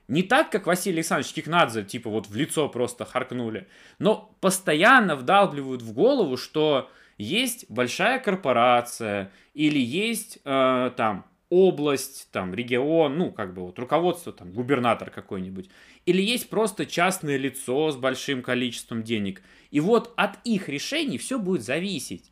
[0.08, 3.68] не так, как Василий Александрович Кикнадзе, типа вот в лицо просто харкнули,
[4.00, 12.54] но постоянно вдалбливают в голову, что есть большая корпорация или есть э, там область, там
[12.54, 15.70] регион, ну как бы вот руководство, там губернатор какой-нибудь,
[16.06, 19.42] или есть просто частное лицо с большим количеством денег.
[19.72, 22.32] И вот от их решений все будет зависеть.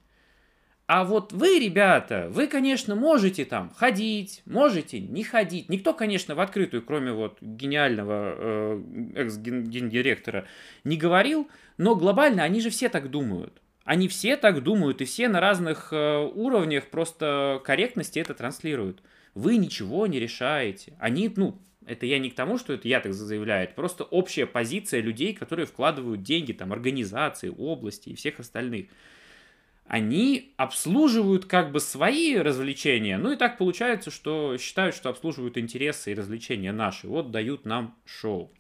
[0.88, 5.68] А вот вы, ребята, вы, конечно, можете там ходить, можете не ходить.
[5.68, 8.82] Никто, конечно, в открытую, кроме вот гениального э,
[9.16, 10.48] экс-гендиректора,
[10.86, 13.62] не говорил, но глобально они же все так думают.
[13.88, 19.02] Они все так думают, и все на разных э, уровнях просто корректности это транслируют.
[19.34, 20.92] Вы ничего не решаете.
[21.00, 24.46] Они, ну, это я не к тому, что это я так заявляю, это просто общая
[24.46, 28.88] позиция людей, которые вкладывают деньги, там, организации, области и всех остальных
[29.86, 36.12] они обслуживают как бы свои развлечения, ну и так получается, что считают, что обслуживают интересы
[36.12, 37.08] и развлечения наши.
[37.08, 38.52] Вот дают нам шоу.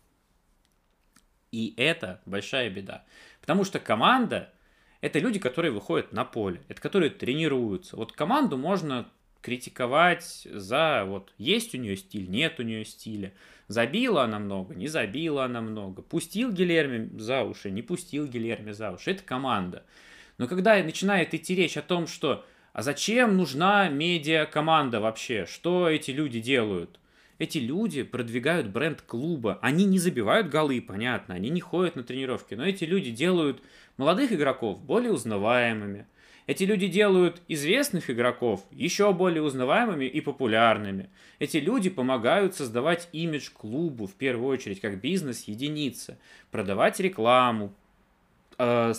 [1.51, 3.03] И это большая беда.
[3.41, 4.53] Потому что команда–
[5.01, 7.95] это люди, которые выходят на поле, это которые тренируются.
[7.95, 9.07] Вот команду можно
[9.41, 13.33] критиковать за вот есть у нее стиль, нет у нее стиля.
[13.67, 16.01] Забила она много, не забила она много.
[16.01, 19.11] Пустил Гилерми за уши, не пустил Гилерми за уши.
[19.11, 19.83] Это команда.
[20.37, 25.45] Но когда начинает идти речь о том, что а зачем нужна медиа-команда вообще?
[25.47, 26.99] Что эти люди делают?
[27.39, 29.59] Эти люди продвигают бренд клуба.
[29.61, 33.61] Они не забивают голы, понятно, они не ходят на тренировки, но эти люди делают
[33.97, 36.05] молодых игроков более узнаваемыми.
[36.45, 41.09] Эти люди делают известных игроков еще более узнаваемыми и популярными.
[41.39, 46.17] Эти люди помогают создавать имидж клубу, в первую очередь, как бизнес-единица,
[46.49, 47.73] продавать рекламу,
[48.57, 48.93] э,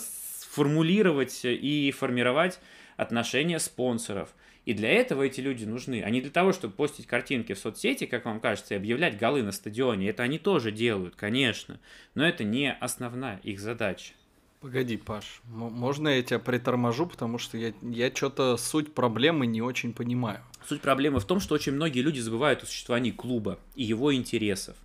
[0.51, 2.59] формулировать и формировать
[2.97, 4.35] отношения спонсоров.
[4.65, 8.05] И для этого эти люди нужны, а не для того, чтобы постить картинки в соцсети,
[8.05, 10.09] как вам кажется, и объявлять голы на стадионе.
[10.09, 11.79] Это они тоже делают, конечно,
[12.13, 14.13] но это не основная их задача.
[14.61, 19.93] Погоди, Паш, можно я тебя приторможу, потому что я, я что-то суть проблемы не очень
[19.93, 20.41] понимаю.
[20.67, 24.75] Суть проблемы в том, что очень многие люди забывают о существовании клуба и его интересов.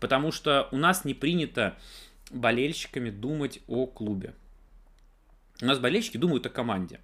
[0.00, 1.76] Потому что у нас не принято
[2.30, 4.34] болельщиками думать о клубе.
[5.60, 6.98] У нас болельщики думают о команде.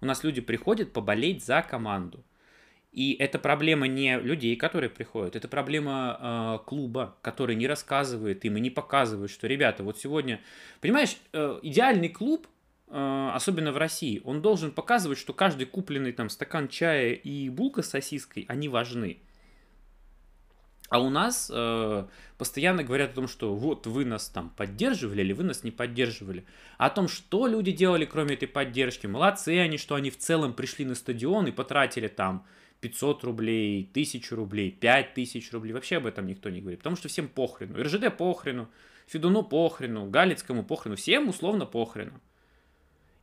[0.00, 2.24] У нас люди приходят поболеть за команду.
[2.94, 8.56] И это проблема не людей, которые приходят, это проблема э, клуба, который не рассказывает им
[8.56, 10.40] и не показывает, что, ребята, вот сегодня,
[10.80, 12.46] понимаешь, э, идеальный клуб,
[12.86, 17.82] э, особенно в России, он должен показывать, что каждый купленный там стакан чая и булка
[17.82, 19.18] с сосиской, они важны.
[20.88, 22.06] А у нас э,
[22.38, 26.44] постоянно говорят о том, что вот вы нас там поддерживали или вы нас не поддерживали.
[26.78, 29.08] А о том, что люди делали, кроме этой поддержки.
[29.08, 32.46] Молодцы они, что они в целом пришли на стадион и потратили там
[32.84, 35.72] 500 рублей, 1000 рублей, 5000 рублей.
[35.72, 36.80] Вообще об этом никто не говорит.
[36.80, 37.82] Потому что всем похрену.
[37.82, 38.68] РЖД похрену,
[39.06, 40.96] Федуну похрену, Галицкому похрену.
[40.96, 42.20] Всем условно похрену.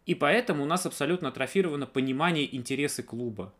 [0.08, 3.54] И поэтому у нас абсолютно атрофировано понимание интересы клуба.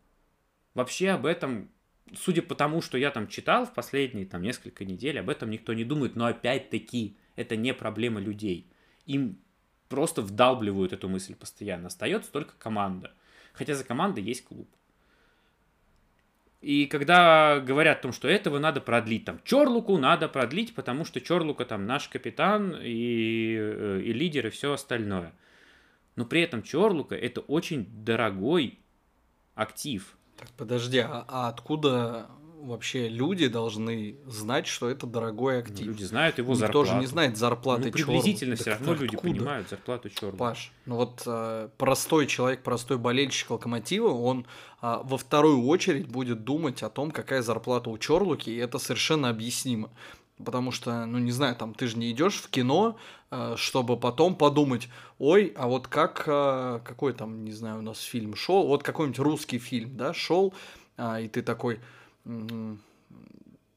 [0.74, 1.70] Вообще об этом
[2.16, 5.74] судя по тому, что я там читал в последние там несколько недель, об этом никто
[5.74, 8.68] не думает, но опять-таки это не проблема людей.
[9.06, 9.40] Им
[9.88, 11.88] просто вдалбливают эту мысль постоянно.
[11.88, 13.14] Остается только команда.
[13.54, 14.68] Хотя за командой есть клуб.
[16.62, 21.20] И когда говорят о том, что этого надо продлить, там, Чорлуку надо продлить, потому что
[21.20, 25.34] Чорлука там наш капитан и, э, и лидер и все остальное.
[26.16, 28.78] Но при этом Чорлука это очень дорогой
[29.56, 30.16] актив.
[30.38, 32.28] Так, подожди, а, а откуда
[32.62, 35.86] вообще люди должны знать, что это дорогой актив?
[35.86, 36.90] Люди знают его Никто зарплату.
[36.90, 40.38] тоже не знает зарплаты ну, приблизительно все равно люди понимают зарплату черного.
[40.38, 44.46] Паш, ну вот э, простой человек, простой болельщик Локомотива, он
[44.82, 49.30] э, во вторую очередь будет думать о том, какая зарплата у Чорлуки, и это совершенно
[49.30, 49.90] объяснимо.
[50.44, 52.98] Потому что, ну не знаю, там ты же не идешь в кино,
[53.30, 54.88] э, чтобы потом подумать,
[55.20, 59.20] ой, а вот как, э, какой там, не знаю, у нас фильм шел, вот какой-нибудь
[59.20, 60.54] русский фильм, да, шел,
[60.98, 61.80] а, и ты такой,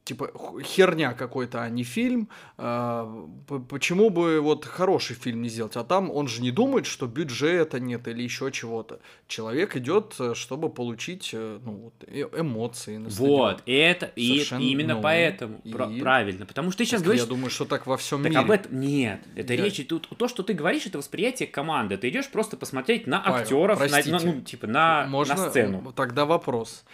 [0.04, 0.30] типа
[0.62, 2.28] херня какой-то, а не фильм.
[2.58, 3.26] А,
[3.68, 5.76] почему бы вот хороший фильм не сделать?
[5.76, 9.00] А там он же не думает, что бюджета нет или еще чего-то.
[9.26, 12.98] Человек идет, э, чтобы получить э, ну, вот, э, эмоции.
[12.98, 16.00] На вот, и это и именно ну, поэтому и...
[16.00, 17.22] правильно, потому что ты сейчас так говоришь.
[17.22, 18.40] Я думаю, что так во всем так мире.
[18.42, 19.20] об этом нет.
[19.34, 19.64] Это я...
[19.64, 21.96] речь тут то, что ты говоришь, это восприятие команды.
[21.96, 25.34] Ты идешь просто посмотреть на актеров, на, ну типа на, Можно...
[25.34, 25.92] на сцену.
[25.96, 26.84] Тогда вопрос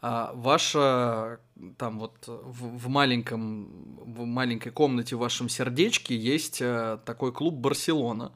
[0.00, 1.40] а, ваша
[1.76, 7.54] там вот в, в маленьком в маленькой комнате в вашем сердечке есть а, такой клуб
[7.54, 8.32] Барселона,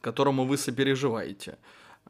[0.00, 1.58] которому вы сопереживаете.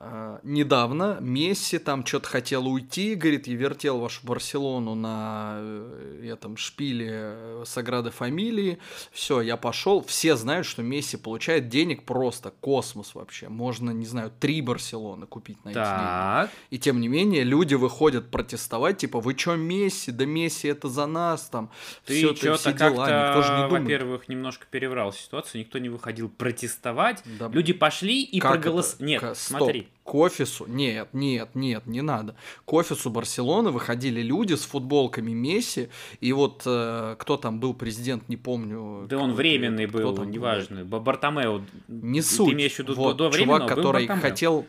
[0.05, 6.57] А, недавно Месси там что-то хотел уйти, говорит, я вертел вашу Барселону на э, этом
[6.57, 8.79] шпиле э, Саграды Фамилии,
[9.13, 14.33] все, я пошел, все знают, что Месси получает денег просто, космос вообще, можно, не знаю,
[14.41, 16.51] три Барселоны купить на эти так.
[16.51, 16.75] деньги.
[16.75, 21.07] И тем не менее, люди выходят протестовать, типа, вы чё Месси, да Месси это за
[21.07, 21.71] нас, там,
[22.07, 27.47] Ты все, что-то как-то, во-первых, немножко переврал ситуацию, никто не выходил протестовать, да.
[27.47, 29.07] люди пошли и проголосовали.
[29.09, 32.35] Нет, К- смотри к офису, нет, нет, нет, не надо.
[32.65, 35.89] К офису Барселоны выходили люди с футболками Месси,
[36.21, 39.07] и вот э, кто там был президент, не помню.
[39.09, 41.63] Да он временный был, неважно, Бартомео.
[41.89, 42.49] Не суть.
[42.49, 44.67] Ты имеешь в виду вот, до чувак, который хотел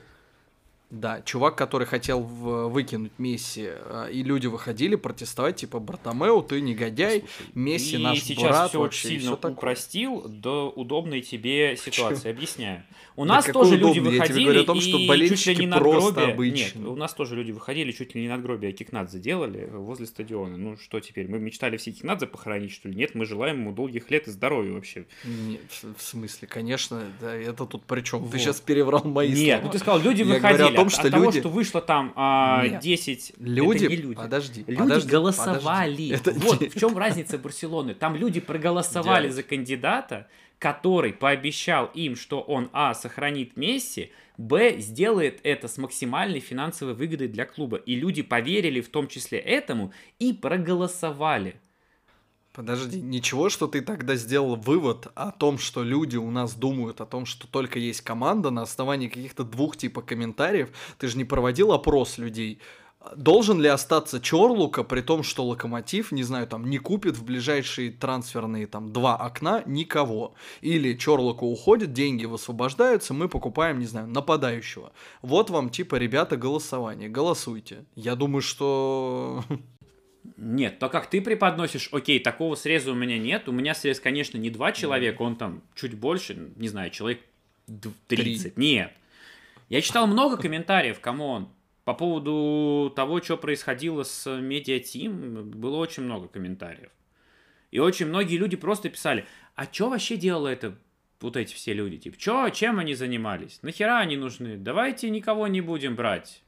[0.94, 6.62] да, чувак, который хотел в, выкинуть Месси, э, и люди выходили протестовать, типа, Бартомео, ты
[6.62, 8.70] негодяй, Слушай, Месси наш сейчас брат.
[8.70, 12.30] все очень сильно все упростил до удобной тебе ситуации.
[12.30, 12.84] Объясняю.
[13.16, 15.68] У нас да тоже люди выходили Я тебе говорю о том, что чуть ли не
[15.68, 16.52] надгробие...
[16.52, 20.58] Нет, у нас тоже люди выходили, чуть ли не надгробие Кикнадзе делали возле стадиона.
[20.58, 22.96] Ну что теперь, мы мечтали все Кикнадзе похоронить, что ли?
[22.96, 25.06] Нет, мы желаем ему долгих лет и здоровья вообще.
[25.24, 25.62] Нет,
[25.98, 28.20] в смысле, конечно, да, это тут при чем?
[28.20, 28.32] Вот.
[28.32, 29.62] Ты сейчас переврал мои Нет, слова.
[29.64, 31.16] ну ты сказал, люди выходили том, что от люди...
[31.16, 33.34] того, что вышло там а, 10...
[33.40, 34.16] Люди, это не люди.
[34.16, 36.18] подожди, люди подожди, голосовали.
[36.18, 36.40] Подожди.
[36.40, 37.94] Вот в чем разница Барселоны.
[37.94, 39.36] Там люди проголосовали Дядь.
[39.36, 40.28] за кандидата,
[40.60, 47.28] который пообещал им, что он, а, сохранит Месси, Б, сделает это с максимальной финансовой выгодой
[47.28, 47.78] для клуба.
[47.78, 51.56] И люди поверили в том числе этому и проголосовали.
[52.54, 57.08] Подожди, ничего, что ты тогда сделал вывод о том, что люди у нас думают о
[57.08, 60.70] том, что только есть команда на основании каких-то двух типа комментариев.
[61.00, 62.60] Ты же не проводил опрос людей.
[63.16, 67.92] Должен ли остаться Чорлука, при том, что Локомотив, не знаю, там, не купит в ближайшие
[67.92, 70.36] трансферные там два окна никого?
[70.62, 74.94] Или Чорлука уходит, деньги высвобождаются, мы покупаем, не знаю, нападающего.
[75.22, 77.10] Вот вам, типа, ребята, голосование.
[77.10, 77.86] Голосуйте.
[77.96, 79.44] Я думаю, что
[80.38, 83.48] Нет, то как ты преподносишь, окей, такого среза у меня нет.
[83.48, 87.22] У меня срез, конечно, не два человека, он там чуть больше, не знаю, человек
[88.08, 88.08] 30.
[88.08, 88.52] Три.
[88.56, 88.94] Нет.
[89.70, 91.50] Я читал много комментариев, come on.
[91.84, 96.92] По поводу того, что происходило с Media Team, было очень много комментариев.
[97.72, 100.78] И очень многие люди просто писали, а что вообще делало это
[101.20, 101.98] вот эти все люди?
[101.98, 103.60] Типа, чё, чем они занимались?
[103.64, 104.58] Нахера они нужны?
[104.58, 106.44] Давайте никого не будем брать.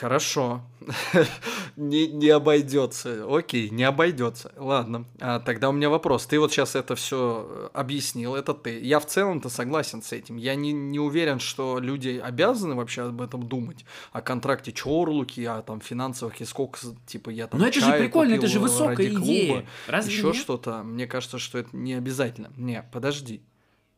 [0.00, 0.62] Хорошо.
[1.76, 3.26] не, не обойдется.
[3.28, 4.52] Окей, не обойдется.
[4.56, 5.04] Ладно.
[5.20, 6.26] А, тогда у меня вопрос.
[6.26, 8.80] Ты вот сейчас это все э, объяснил, это ты.
[8.80, 10.36] Я в целом-то согласен с этим.
[10.36, 13.84] Я не, не уверен, что люди обязаны вообще об этом думать.
[14.12, 18.34] О контракте Чорлуки, о там финансовых и сколько, типа, я там Но это же прикольно,
[18.34, 19.66] это же высокая идея.
[19.86, 20.82] Разве Еще что-то.
[20.82, 22.50] Мне кажется, что это не обязательно.
[22.56, 23.42] Не, подожди.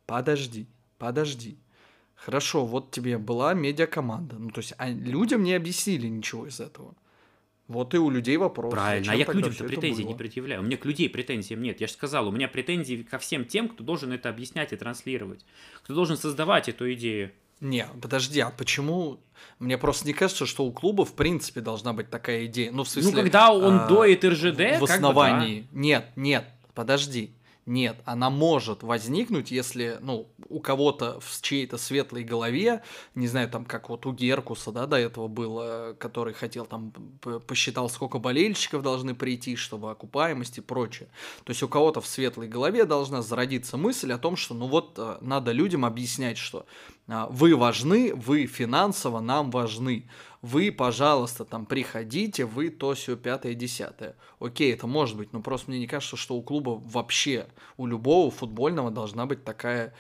[0.07, 0.69] Подожди.
[0.99, 1.59] Подожди.
[2.25, 4.37] Хорошо, вот тебе была медиакоманда.
[4.39, 6.95] Ну, то есть а людям не объяснили ничего из этого.
[7.69, 8.73] Вот и у людей вопрос.
[8.73, 10.63] Правильно, а я к людям-то претензий не предъявляю.
[10.63, 11.83] У меня к людей претензий нет.
[11.83, 15.45] Я же сказал, у меня претензии ко всем тем, кто должен это объяснять и транслировать.
[15.83, 17.31] Кто должен создавать эту идею.
[17.61, 19.21] Не, подожди, а почему?
[19.59, 22.73] Мне просто не кажется, что у клуба в принципе должна быть такая идея.
[22.73, 23.11] Ну, в смысле...
[23.11, 25.61] Ну, когда он а, доит РЖД, В основании.
[25.61, 25.81] Бы, да.
[25.81, 26.45] Нет, нет,
[26.75, 27.34] подожди.
[27.67, 32.83] Нет, она может возникнуть, если, ну, у кого-то в чьей-то светлой голове,
[33.15, 36.93] не знаю, там, как вот у Геркуса, да, до этого было, который хотел там,
[37.47, 41.09] посчитал, сколько болельщиков должны прийти, чтобы окупаемость и прочее.
[41.45, 44.95] То есть у кого-то в светлой голове должна зародиться мысль о том, что, ну вот,
[44.99, 46.67] э, надо людям объяснять, что
[47.07, 50.09] вы важны, вы финансово нам важны
[50.45, 54.15] вы, пожалуйста, там приходите, вы то, все пятое, десятое.
[54.41, 57.47] Окей, это может быть, но просто мне не кажется, что у клуба вообще,
[57.79, 59.95] у любого футбольного должна быть такая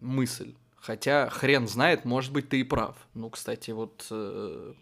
[0.00, 0.54] мысль.
[0.76, 2.96] Хотя хрен знает, может быть, ты и прав.
[3.14, 4.06] Ну, кстати, вот...
[4.12, 4.74] Э...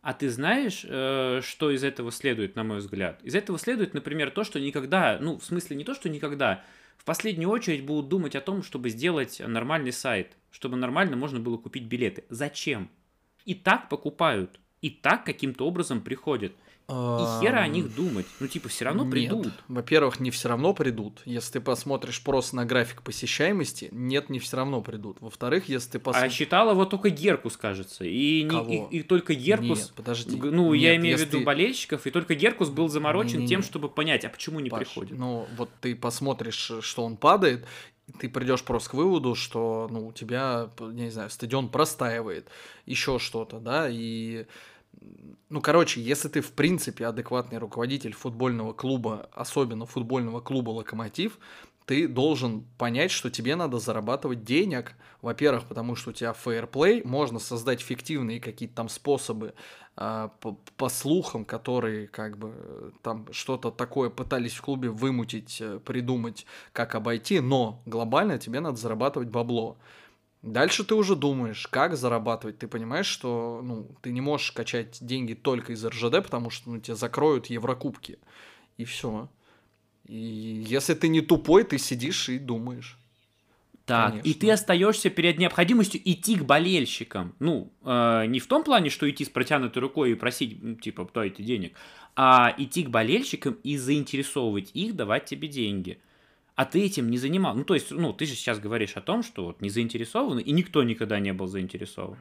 [0.00, 3.20] А ты знаешь, э, что из этого следует, на мой взгляд?
[3.24, 6.62] Из этого следует, например, то, что никогда, ну, в смысле не то, что никогда,
[6.98, 11.56] в последнюю очередь будут думать о том, чтобы сделать нормальный сайт, чтобы нормально можно было
[11.56, 12.24] купить билеты.
[12.28, 12.90] Зачем?
[13.44, 16.52] и так покупают, и так каким-то образом приходят.
[16.88, 16.92] И
[17.40, 18.26] хера о них думать.
[18.40, 19.12] Ну, типа, все равно Нет.
[19.12, 19.52] придут.
[19.68, 21.22] Во-первых, не все равно придут.
[21.24, 25.18] Если ты посмотришь просто на график посещаемости, нет, не все равно придут.
[25.20, 26.32] Во-вторых, если ты А посмотришь...
[26.32, 28.04] считала вот только Геркус, кажется.
[28.04, 29.78] И, не, и, и только Геркус...
[29.78, 30.36] Нет, подожди.
[30.36, 33.48] Ну, я Нет, имею в виду болельщиков, и только Геркус был заморочен Не-не-не.
[33.48, 35.16] тем, чтобы понять, а почему не Паш, приходит.
[35.16, 37.66] Ну, вот ты посмотришь, что он падает,
[38.20, 42.48] ты придешь просто к выводу, что, ну, у тебя, не знаю, стадион простаивает,
[42.86, 44.46] еще что-то, да, и...
[45.48, 51.38] Ну, короче, если ты, в принципе, адекватный руководитель футбольного клуба, особенно футбольного клуба «Локомотив»,
[51.90, 54.94] ты должен понять, что тебе надо зарабатывать денег.
[55.22, 59.54] Во-первых, потому что у тебя фейерплей, можно создать фиктивные какие-то там способы
[59.96, 65.60] а, по, по слухам, которые как бы э, там что-то такое пытались в клубе вымутить,
[65.60, 69.76] э, придумать, как обойти, но глобально тебе надо зарабатывать бабло.
[70.42, 72.58] Дальше ты уже думаешь, как зарабатывать.
[72.58, 76.78] Ты понимаешь, что ну, ты не можешь качать деньги только из РЖД, потому что ну,
[76.78, 78.20] тебе закроют Еврокубки.
[78.76, 79.28] И все.
[80.10, 82.98] И если ты не тупой, ты сидишь и думаешь.
[83.86, 84.28] Так, Конечно.
[84.28, 87.34] и ты остаешься перед необходимостью идти к болельщикам.
[87.38, 91.08] Ну, э, не в том плане, что идти с протянутой рукой и просить, м, типа,
[91.14, 91.76] дайте денег,
[92.16, 95.98] а идти к болельщикам и заинтересовывать их давать тебе деньги.
[96.56, 97.54] А ты этим не занимал.
[97.54, 100.50] Ну, то есть, ну, ты же сейчас говоришь о том, что вот не заинтересованы, и
[100.50, 102.18] никто никогда не был заинтересован.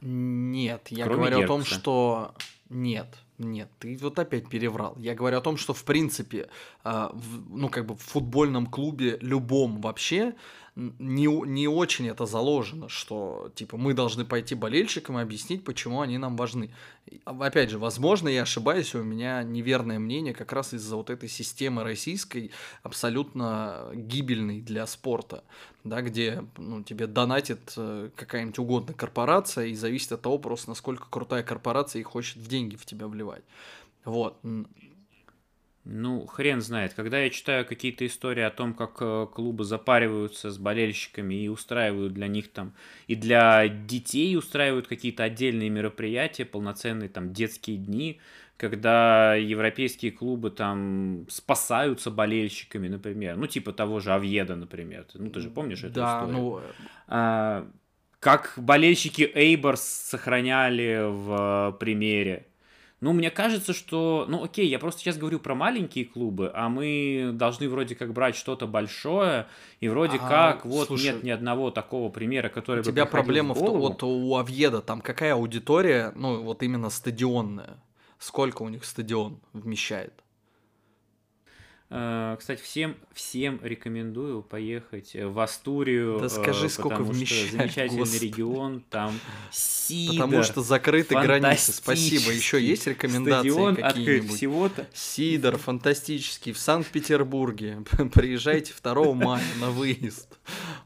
[0.00, 1.74] Нет, я Кроме говорю о том, Геркса.
[1.76, 2.34] что...
[2.68, 3.06] Нет,
[3.40, 4.94] нет, ты вот опять переврал.
[4.98, 6.48] Я говорю о том, что в принципе,
[6.84, 10.34] а, в- ну как бы в футбольном клубе любом вообще
[10.76, 16.18] не, не очень это заложено, что типа мы должны пойти болельщикам и объяснить, почему они
[16.18, 16.70] нам важны.
[17.24, 21.28] А, Опять же, возможно, я ошибаюсь, у меня неверное мнение как раз из-за вот этой
[21.28, 22.50] системы российской,
[22.82, 25.44] абсолютно гибельной для спорта,
[25.84, 31.06] да, где ну, тебе донатит э, какая-нибудь угодная корпорация, и зависит от того просто, насколько
[31.10, 33.42] крутая корпорация и хочет в деньги в тебя вливать.
[34.04, 34.38] Вот.
[35.92, 36.94] Ну, хрен знает.
[36.94, 42.12] Когда я читаю какие-то истории о том, как э, клубы запариваются с болельщиками и устраивают
[42.14, 42.74] для них там,
[43.08, 48.20] и для детей устраивают какие-то отдельные мероприятия, полноценные там детские дни,
[48.56, 53.36] когда европейские клубы там спасаются болельщиками, например.
[53.36, 55.06] Ну, типа того же Авьеда, например.
[55.14, 56.36] Ну, ты же помнишь эту Да, историю?
[56.36, 56.62] ну,
[57.08, 57.68] А,
[58.20, 62.46] как болельщики Эйборс сохраняли в э, примере.
[63.00, 64.26] Ну, мне кажется, что...
[64.28, 68.36] Ну, окей, я просто сейчас говорю про маленькие клубы, а мы должны вроде как брать
[68.36, 69.46] что-то большое,
[69.80, 73.54] и вроде А, как вот слушай, нет ни одного такого примера, который у тебя проблема
[73.54, 73.88] в том, голову.
[73.88, 77.82] вот у Авьеда там какая аудитория, ну, вот именно стадионная.
[78.18, 80.12] Сколько у них стадион вмещает?
[81.92, 86.18] Э, Кстати, всем, всем рекомендую поехать э, в Астурию.
[86.20, 88.24] Да скажи, э, сколько потому что вмещает, Замечательный господи.
[88.24, 89.12] регион, там
[89.50, 91.72] сидр, Потому что закрыты границы.
[91.72, 92.32] Спасибо.
[92.32, 94.86] Еще есть рекомендации Стадион открыт всего-то.
[94.94, 97.82] Сидор фантастический в Санкт-Петербурге.
[98.14, 100.28] Приезжайте 2 мая на выезд.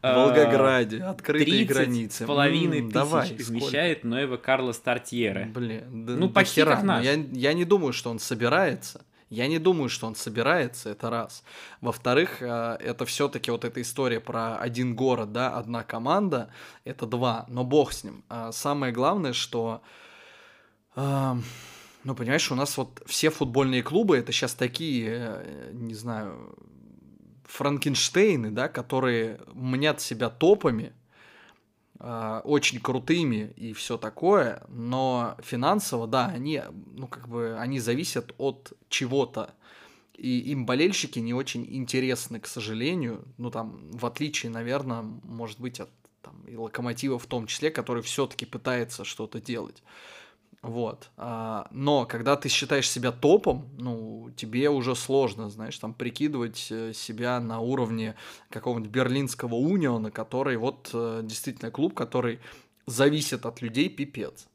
[0.01, 1.03] В А, Волгограде.
[1.03, 2.27] Открытые 30 границы.
[2.27, 3.43] половиной тысяч давай, сколько?
[3.51, 5.51] вмещает Нуэва Карлос Тартьере.
[5.55, 6.77] Блин, да- Ну, почти хера.
[6.77, 7.05] как Но наш.
[7.05, 9.03] Я, я не думаю, что он собирается.
[9.35, 11.43] Я не думаю, что он собирается, это раз.
[11.81, 16.51] Во-вторых, э, это все-таки вот эта история про один город, да, одна команда,
[16.85, 18.25] это два, но бог с ним.
[18.29, 19.83] А Самое главное, что,
[22.05, 26.55] ну, понимаешь, у нас вот все футбольные клубы, это сейчас такие, э, не знаю,
[27.45, 31.04] Франкенштейны, да, которые мнят себя топами, а,
[31.99, 38.73] очень крутыми и все такое, но финансово, да, они, ну, как бы, они зависят от
[38.89, 39.55] чего-то.
[40.17, 43.25] И им болельщики не очень интересны, к сожалению.
[43.37, 45.91] Ну, там, в отличие, наверное, может быть, от
[46.23, 49.83] там, и локомотива в том числе, который все-таки пытается что-то делать.
[50.65, 51.11] Вот.
[51.19, 56.93] А, но когда ты считаешь себя топом, ну, тебе уже сложно, знаешь, там прикидывать э,
[56.95, 58.15] себя на уровне
[58.49, 62.41] какого-нибудь берлинского униона, который вот э, действительно клуб, который
[62.87, 64.47] зависит от людей пипец.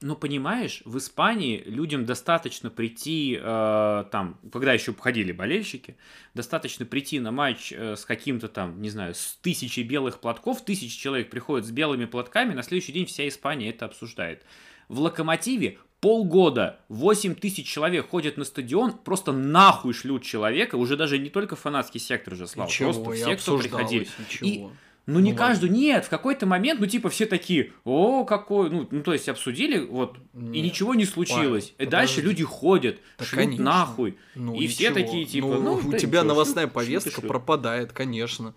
[0.00, 5.96] Ну, понимаешь, в Испании людям достаточно прийти, э, там, когда еще ходили болельщики,
[6.34, 10.96] достаточно прийти на матч э, с каким-то там, не знаю, с тысячей белых платков, тысяча
[10.96, 14.44] человек приходят с белыми платками, на следующий день вся Испания это обсуждает.
[14.88, 21.18] В Локомотиве полгода 8 тысяч человек ходят на стадион, просто нахуй шлют человека, уже даже
[21.18, 24.08] не только фанатский сектор же, Слава, Ничего, просто и все, кто приходили.
[24.40, 24.66] И
[25.08, 28.86] ну, не Ну, каждую, нет, в какой-то момент, ну, типа, все такие, о, какой, ну,
[28.90, 30.64] ну то есть, обсудили, вот, и Нет.
[30.66, 31.72] ничего не случилось.
[31.78, 32.28] Павел, и дальше подожди.
[32.28, 33.64] люди ходят, Да, шлют конечно.
[33.64, 34.18] нахуй.
[34.34, 35.06] Ну, и все ничего.
[35.06, 37.26] такие, типа, ну, ну, у да тебя новостная и повестка шлют.
[37.26, 38.54] пропадает, конечно.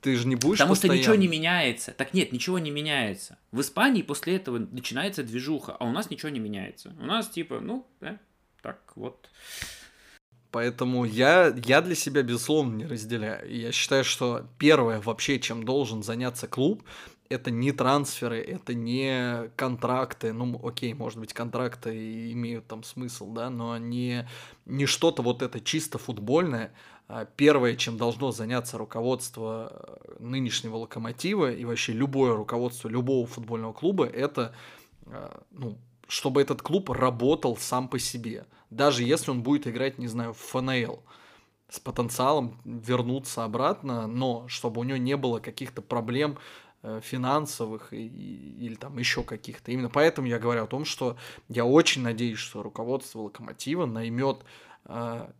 [0.00, 1.20] Ты же не будешь Потому что ничего постоянно.
[1.20, 1.92] не меняется.
[1.92, 3.38] Так нет, ничего не меняется.
[3.50, 6.94] В Испании после этого начинается движуха, а у нас ничего не меняется.
[7.00, 8.18] У нас, типа, ну, да,
[8.62, 9.28] Так вот.
[10.50, 13.50] Поэтому я, я для себя, безусловно, не разделяю.
[13.52, 16.84] Я считаю, что первое вообще, чем должен заняться клуб,
[17.28, 20.32] это не трансферы, это не контракты.
[20.32, 24.26] Ну, окей, может быть, контракты имеют там смысл, да, но не,
[24.64, 26.72] не что-то вот это чисто футбольное.
[27.08, 33.72] А первое, чем должно заняться руководство э, нынешнего локомотива и вообще любое руководство любого футбольного
[33.72, 34.54] клуба, это
[35.06, 38.46] э, ну, чтобы этот клуб работал сам по себе.
[38.68, 41.02] Даже если он будет играть, не знаю, в ФНЛ
[41.70, 46.36] с потенциалом вернуться обратно, но чтобы у него не было каких-то проблем
[46.82, 49.72] э, финансовых и, или там еще каких-то.
[49.72, 51.16] Именно поэтому я говорю о том, что
[51.48, 54.44] я очень надеюсь, что руководство Локомотива наймет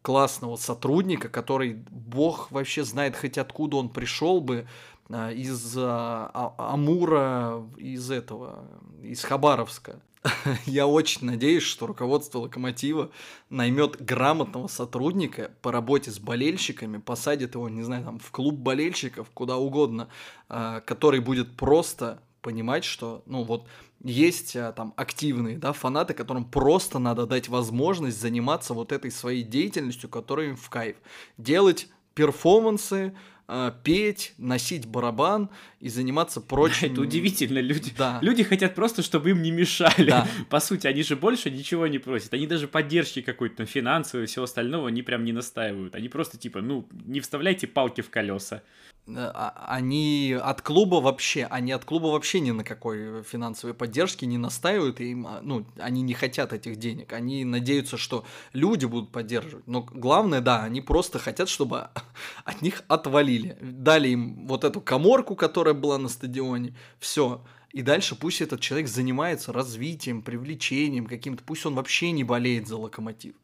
[0.02, 4.66] классного сотрудника, который бог вообще знает хоть откуда он пришел бы,
[5.08, 8.64] э, из э, Амура, из этого,
[9.02, 10.00] из Хабаровска.
[10.66, 13.10] я очень надеюсь, что руководство Локомотива
[13.50, 19.28] наймет грамотного сотрудника по работе с болельщиками, посадит его, не знаю, там, в клуб болельщиков,
[19.32, 20.08] куда угодно,
[20.48, 23.66] а, который будет просто понимать, что, ну вот,
[24.02, 29.42] есть а, там активные, да, фанаты, которым просто надо дать возможность заниматься вот этой своей
[29.42, 30.96] деятельностью, которая им в кайф.
[31.36, 33.14] Делать перформансы,
[33.48, 36.92] э, петь, носить барабан и заниматься прочим.
[36.92, 37.58] Это удивительно.
[37.58, 38.18] Люди, да.
[38.22, 40.10] люди хотят просто, чтобы им не мешали.
[40.10, 40.28] Да.
[40.50, 42.34] По сути, они же больше ничего не просят.
[42.34, 45.94] Они даже поддержки какой-то финансовой и всего остального, они прям не настаивают.
[45.94, 48.62] Они просто типа, ну, не вставляйте палки в колеса.
[49.08, 54.26] Э, а, они от клуба вообще, они от клуба вообще ни на какой финансовой поддержке
[54.26, 58.84] не настаивают, и им, а, ну, они не хотят этих денег, они надеются, что люди
[58.84, 61.88] будут поддерживать, но главное, да, они просто хотят, чтобы
[62.44, 67.42] от них отвалили, дали им вот эту коморку, которая была на стадионе, все,
[67.72, 72.76] и дальше пусть этот человек занимается развитием, привлечением каким-то, пусть он вообще не болеет за
[72.76, 73.34] локомотив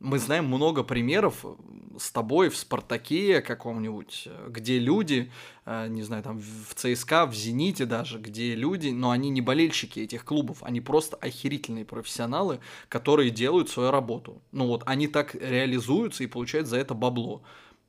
[0.00, 1.54] мы знаем много примеров э,
[1.98, 5.30] с тобой в «Спартаке» каком-нибудь, э, где люди,
[5.64, 10.00] э, не знаю, там в ЦСКА, в «Зените» даже, где люди, но они не болельщики
[10.00, 14.42] этих клубов, они просто охерительные профессионалы, которые делают свою работу.
[14.52, 17.42] Ну вот, они так реализуются и получают за это бабло.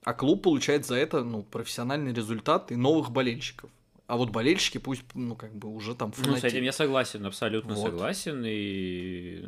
[0.04, 3.72] А клуб получает за это, ну, профессиональный результат и новых болельщиков.
[4.08, 6.44] А вот болельщики пусть, ну, как бы уже там фанатеют.
[6.44, 7.90] Ну, с этим я согласен, абсолютно вот.
[7.90, 8.44] согласен.
[8.46, 9.46] И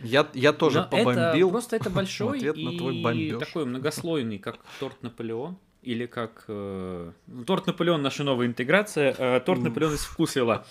[0.00, 1.48] я, я тоже Но побомбил.
[1.48, 5.56] Это, просто это большой и такой многослойный, как торт Наполеон.
[5.82, 6.44] Или как...
[6.48, 7.12] Э,
[7.46, 9.14] торт Наполеон наша новая интеграция.
[9.16, 10.66] Э, торт Наполеон из вкусвела.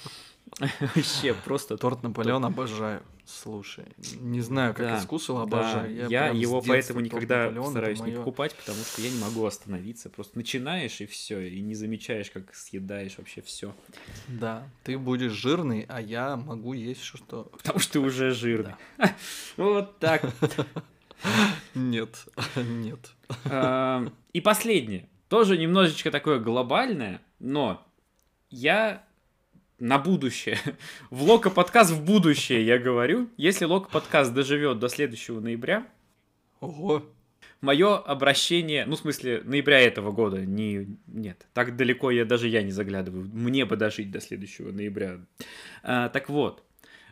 [0.96, 1.78] Вообще просто...
[1.78, 3.04] Торт Наполеон обожаю.
[3.26, 3.86] Слушай,
[4.20, 5.88] не знаю, как да, искусил, обожаю.
[5.88, 6.04] Да.
[6.04, 10.10] Я, я его поэтому никогда стараюсь не покупать, потому что я не могу остановиться.
[10.10, 13.76] Просто начинаешь и все, и не замечаешь, как съедаешь вообще все.
[14.28, 17.44] Да, ты будешь жирный, а я могу есть что-то.
[17.58, 18.76] Потому что ты уже жирный.
[19.58, 20.22] Вот так.
[21.74, 23.00] Нет, нет.
[23.46, 25.10] А, и последнее.
[25.30, 27.86] Тоже немножечко такое глобальное, но
[28.52, 29.04] я
[29.80, 30.58] на будущее.
[31.10, 33.30] В Лока подкаст в будущее, я говорю.
[33.38, 35.86] Если Лока подкаст доживет до следующего ноября,
[36.60, 37.04] Ого.
[37.62, 42.62] Мое обращение, ну, в смысле, ноября этого года, не, нет, так далеко я даже я
[42.62, 43.30] не заглядываю.
[43.32, 45.20] Мне бы дожить до следующего ноября.
[45.82, 46.64] А, так вот,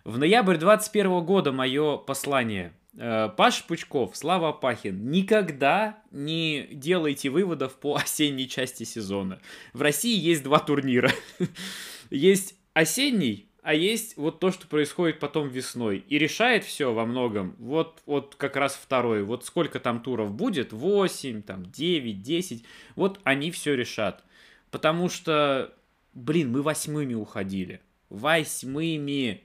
[0.04, 2.74] в ноябрь 21 года мое послание.
[2.98, 9.40] А, Паш Пучков, Слава Апахин, никогда не делайте выводов по осенней части сезона.
[9.74, 11.12] В России есть два турнира.
[12.14, 16.04] есть осенний, а есть вот то, что происходит потом весной.
[16.08, 19.24] И решает все во многом вот, вот как раз второй.
[19.24, 22.64] Вот сколько там туров будет, 8, там 9, 10.
[22.96, 24.24] Вот они все решат.
[24.70, 25.74] Потому что,
[26.14, 27.82] блин, мы восьмыми уходили.
[28.10, 29.44] Восьмыми.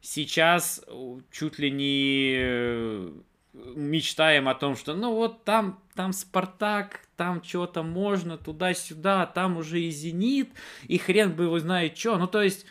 [0.00, 0.82] Сейчас
[1.30, 3.12] чуть ли не э,
[3.52, 9.78] мечтаем о том, что ну вот там, там Спартак, там что-то можно, туда-сюда, там уже
[9.78, 10.48] и Зенит,
[10.88, 12.16] и хрен бы его знает что.
[12.16, 12.64] Ну то есть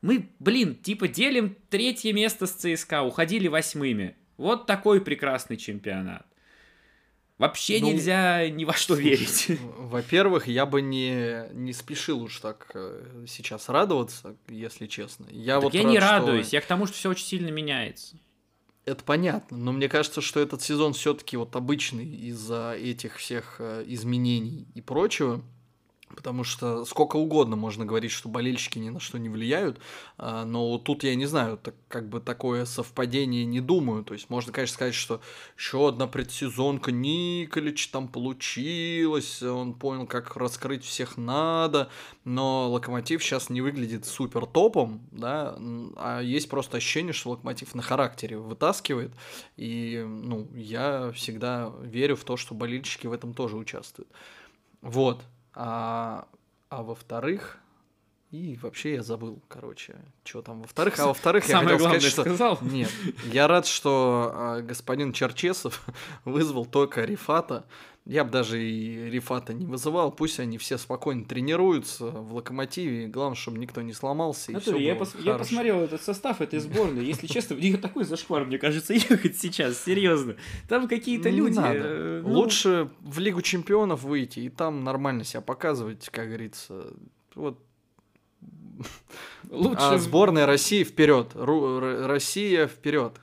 [0.00, 4.16] мы, блин, типа делим третье место с ЦСКА, уходили восьмыми.
[4.36, 6.26] Вот такой прекрасный чемпионат.
[7.38, 9.52] Вообще ну, нельзя ни во что верить.
[9.76, 15.26] Во-первых, я бы не, не спешил уж так э, сейчас радоваться, если честно.
[15.30, 16.56] Я так вот я рад, не радуюсь, что...
[16.56, 18.16] я к тому, что все очень сильно меняется.
[18.84, 23.84] Это понятно, но мне кажется, что этот сезон все-таки вот обычный из-за этих всех э,
[23.86, 25.40] изменений и прочего.
[26.14, 29.78] Потому что сколько угодно можно говорить, что болельщики ни на что не влияют,
[30.18, 34.04] а, но тут я не знаю, так, как бы такое совпадение не думаю.
[34.04, 35.20] То есть можно, конечно, сказать, что
[35.56, 41.88] еще одна предсезонка Николич там получилась, он понял, как раскрыть всех надо,
[42.24, 45.56] но Локомотив сейчас не выглядит супер топом, да,
[45.96, 49.12] а есть просто ощущение, что Локомотив на характере вытаскивает,
[49.56, 54.10] и, ну, я всегда верю в то, что болельщики в этом тоже участвуют.
[54.80, 55.22] Вот,
[55.54, 56.26] а,
[56.68, 57.61] а во-вторых,
[58.32, 60.98] и вообще я забыл, короче, что там во-вторых.
[60.98, 62.22] А во-вторых, я хотел сказать, что...
[62.22, 62.58] сказал.
[62.62, 62.90] Нет,
[63.30, 65.84] я рад, что а, господин Черчесов
[66.24, 67.66] вызвал только Рифата.
[68.06, 70.10] Я бы даже и Рифата не вызывал.
[70.10, 73.06] Пусть они все спокойно тренируются в Локомотиве.
[73.06, 74.50] Главное, чтобы никто не сломался.
[74.52, 77.04] И всё я, пос- я посмотрел этот состав этой сборной.
[77.04, 80.36] Если честно, в нее такой зашквар, мне кажется, ехать сейчас, серьезно.
[80.70, 81.60] Там какие-то люди.
[81.62, 86.94] э, ну, Лучше в Лигу Чемпионов выйти и там нормально себя показывать, как говорится.
[87.34, 87.58] Вот
[89.50, 91.30] лучше А сборная России вперед.
[91.34, 93.14] Россия вперед.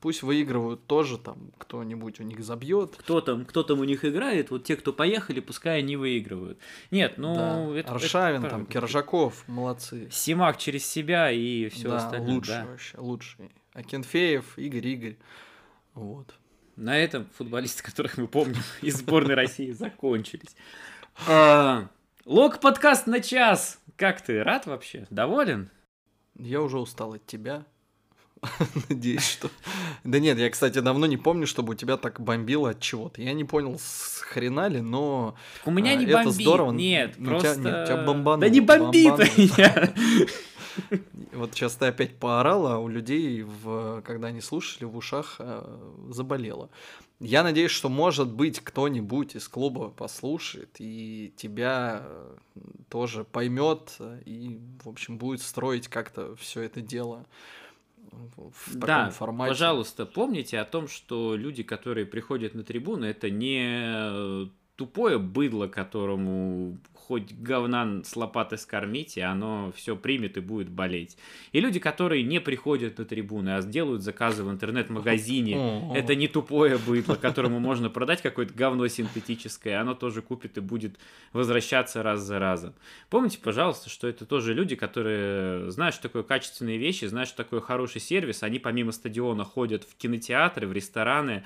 [0.00, 2.94] Пусть выигрывают тоже там кто-нибудь у них забьет.
[2.96, 6.58] кто там, кто там у них играет, вот те, кто поехали, пускай они выигрывают.
[6.90, 7.78] Нет, ну да.
[7.78, 8.66] это, Аршавин, это там.
[8.66, 10.08] Киржаков, молодцы.
[10.12, 12.34] Симак через себя и все да, остальное.
[12.34, 12.66] лучше да.
[12.66, 13.36] вообще, лучше.
[13.72, 15.16] Акинфеев, Игорь, Игорь.
[15.94, 16.34] Вот.
[16.76, 20.54] На этом футболисты, которых мы помним из сборной России, закончились.
[21.26, 21.88] А,
[22.26, 23.78] Лог подкаст на час.
[23.96, 25.06] Как ты, рад вообще?
[25.10, 25.70] Доволен?
[26.36, 27.64] Я уже устал от тебя.
[28.88, 29.48] Надеюсь, что...
[30.02, 33.22] Да нет, я, кстати, давно не помню, чтобы у тебя так бомбило от чего-то.
[33.22, 35.36] Я не понял, с хрена ли, но...
[35.64, 36.32] У меня А, не это бомбит.
[36.34, 36.72] здорово.
[36.72, 37.54] Нет, У тебя- просто...
[37.86, 39.14] тебя бомбануло, Да не бомбит.
[41.32, 45.62] Вот сейчас ты опять поорала, а у людей, в, когда они слушали, в ушах э,
[46.10, 46.68] заболело.
[47.18, 52.06] Я надеюсь, что, может быть, кто-нибудь из клуба послушает и тебя
[52.90, 53.96] тоже поймет
[54.26, 57.24] и, в общем, будет строить как-то все это дело
[58.12, 59.48] в в таком Да, формате.
[59.50, 66.78] пожалуйста, помните о том, что люди, которые приходят на трибуны, это не тупое быдло, которому
[67.06, 71.16] хоть говна с лопаты скормить, и оно все примет и будет болеть.
[71.52, 76.78] И люди, которые не приходят на трибуны, а сделают заказы в интернет-магазине, это не тупое
[76.78, 80.96] быдло, которому можно продать какое-то говно синтетическое, оно тоже купит и будет
[81.32, 82.74] возвращаться раз за разом.
[83.08, 87.60] Помните, пожалуйста, что это тоже люди, которые знают, что такое качественные вещи, знают, что такое
[87.60, 91.44] хороший сервис, они помимо стадиона ходят в кинотеатры, в рестораны,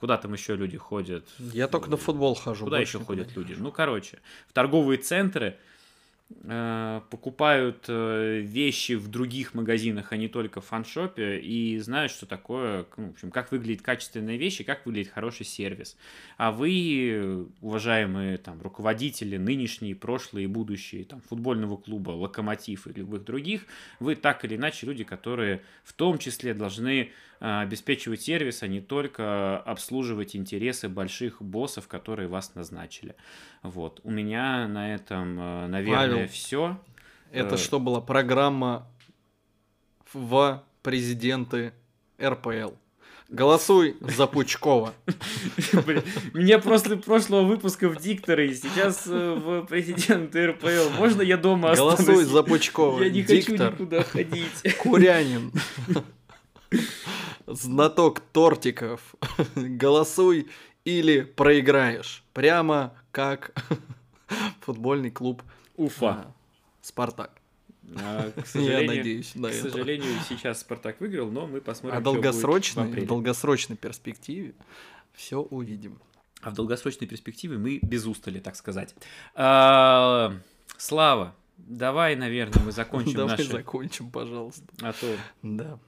[0.00, 1.24] куда там еще люди ходят?
[1.38, 2.64] Я только на футбол хожу.
[2.64, 3.54] Куда еще ходят люди?
[3.56, 5.56] Ну, короче, в торговые центры
[6.42, 12.26] э, покупают э, вещи в других магазинах, а не только в фаншопе, и знают, что
[12.26, 15.96] такое, ну, в общем, как выглядит качественная вещь и как выглядит хороший сервис.
[16.38, 23.24] А вы, уважаемые там руководители, нынешние, прошлые и будущие там футбольного клуба Локомотив и любых
[23.24, 23.66] других,
[24.00, 27.10] вы так или иначе люди, которые в том числе должны э,
[27.42, 33.16] обеспечивать сервис, а не только обслуживать интересы больших боссов, которые вас назначили.
[33.62, 34.00] Вот.
[34.04, 36.28] У меня на этом, э, наверное, Павел.
[36.28, 36.80] все.
[37.32, 38.86] Это Э, что была программа
[40.12, 41.72] в президенты
[42.22, 42.74] РПЛ.
[43.28, 44.94] Голосуй за Пучкова.
[46.34, 50.90] Мне после прошлого выпуска в дикторы, сейчас э, в президенты РПЛ.
[50.96, 53.02] Можно я дома Голосуй за Пучкова.
[53.02, 54.76] Я не хочу никуда ходить.
[54.78, 55.50] Курянин.
[57.54, 59.14] Знаток тортиков.
[59.56, 60.48] Голосуй
[60.84, 62.22] или проиграешь.
[62.32, 63.52] Прямо как
[64.60, 65.42] футбольный клуб
[65.76, 66.06] Уфа.
[66.10, 66.32] а,
[66.80, 67.30] Спартак.
[67.96, 69.70] А, к Я надеюсь на к это.
[69.70, 73.04] сожалению, сейчас Спартак выиграл, но мы посмотрим, А в долгосрочной, апреле.
[73.04, 74.54] в долгосрочной перспективе
[75.12, 75.98] все увидим.
[76.40, 78.94] А в долгосрочной перспективе мы без устали, так сказать.
[79.34, 80.34] А,
[80.76, 83.44] Слава, давай, наверное, мы закончим Давай наши...
[83.50, 84.62] закончим, пожалуйста.
[84.80, 85.78] А то Да.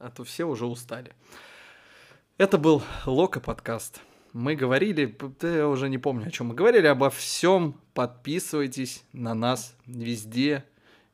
[0.00, 1.12] А то все уже устали.
[2.38, 4.00] Это был Лока подкаст.
[4.32, 7.78] Мы говорили, да я уже не помню, о чем мы говорили, обо всем.
[7.92, 10.64] Подписывайтесь на нас везде.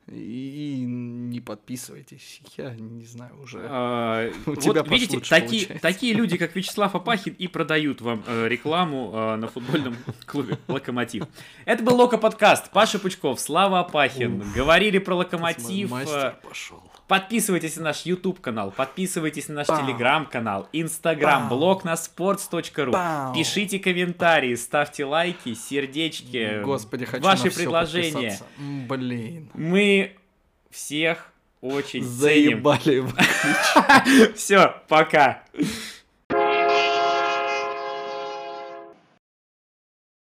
[0.08, 2.40] И не подписывайтесь.
[2.56, 3.66] Я не знаю уже.
[3.68, 5.82] А, У вот тебя видите, такие, получается.
[5.82, 11.24] такие люди, как Вячеслав Апахин, и продают вам э, рекламу э, на футбольном клубе «Локомотив».
[11.64, 12.70] Это был Лока подкаст.
[12.70, 14.44] Паша Пучков, Слава Апахин.
[14.54, 15.90] Говорили про «Локомотив».
[15.90, 16.84] Мастер э, пошел.
[17.08, 19.68] Подписывайтесь на наш YouTube канал, подписывайтесь на наш.
[19.68, 23.32] Telegram канал, Instagram, блог на sports.ru.
[23.32, 26.62] Пишите комментарии, ставьте лайки, сердечки.
[26.64, 28.38] Господи, хочу ваши предложения.
[28.58, 29.50] Блин.
[29.54, 30.16] Мы
[30.70, 32.02] всех очень.
[32.02, 33.04] Заебали.
[34.34, 35.42] Все, пока.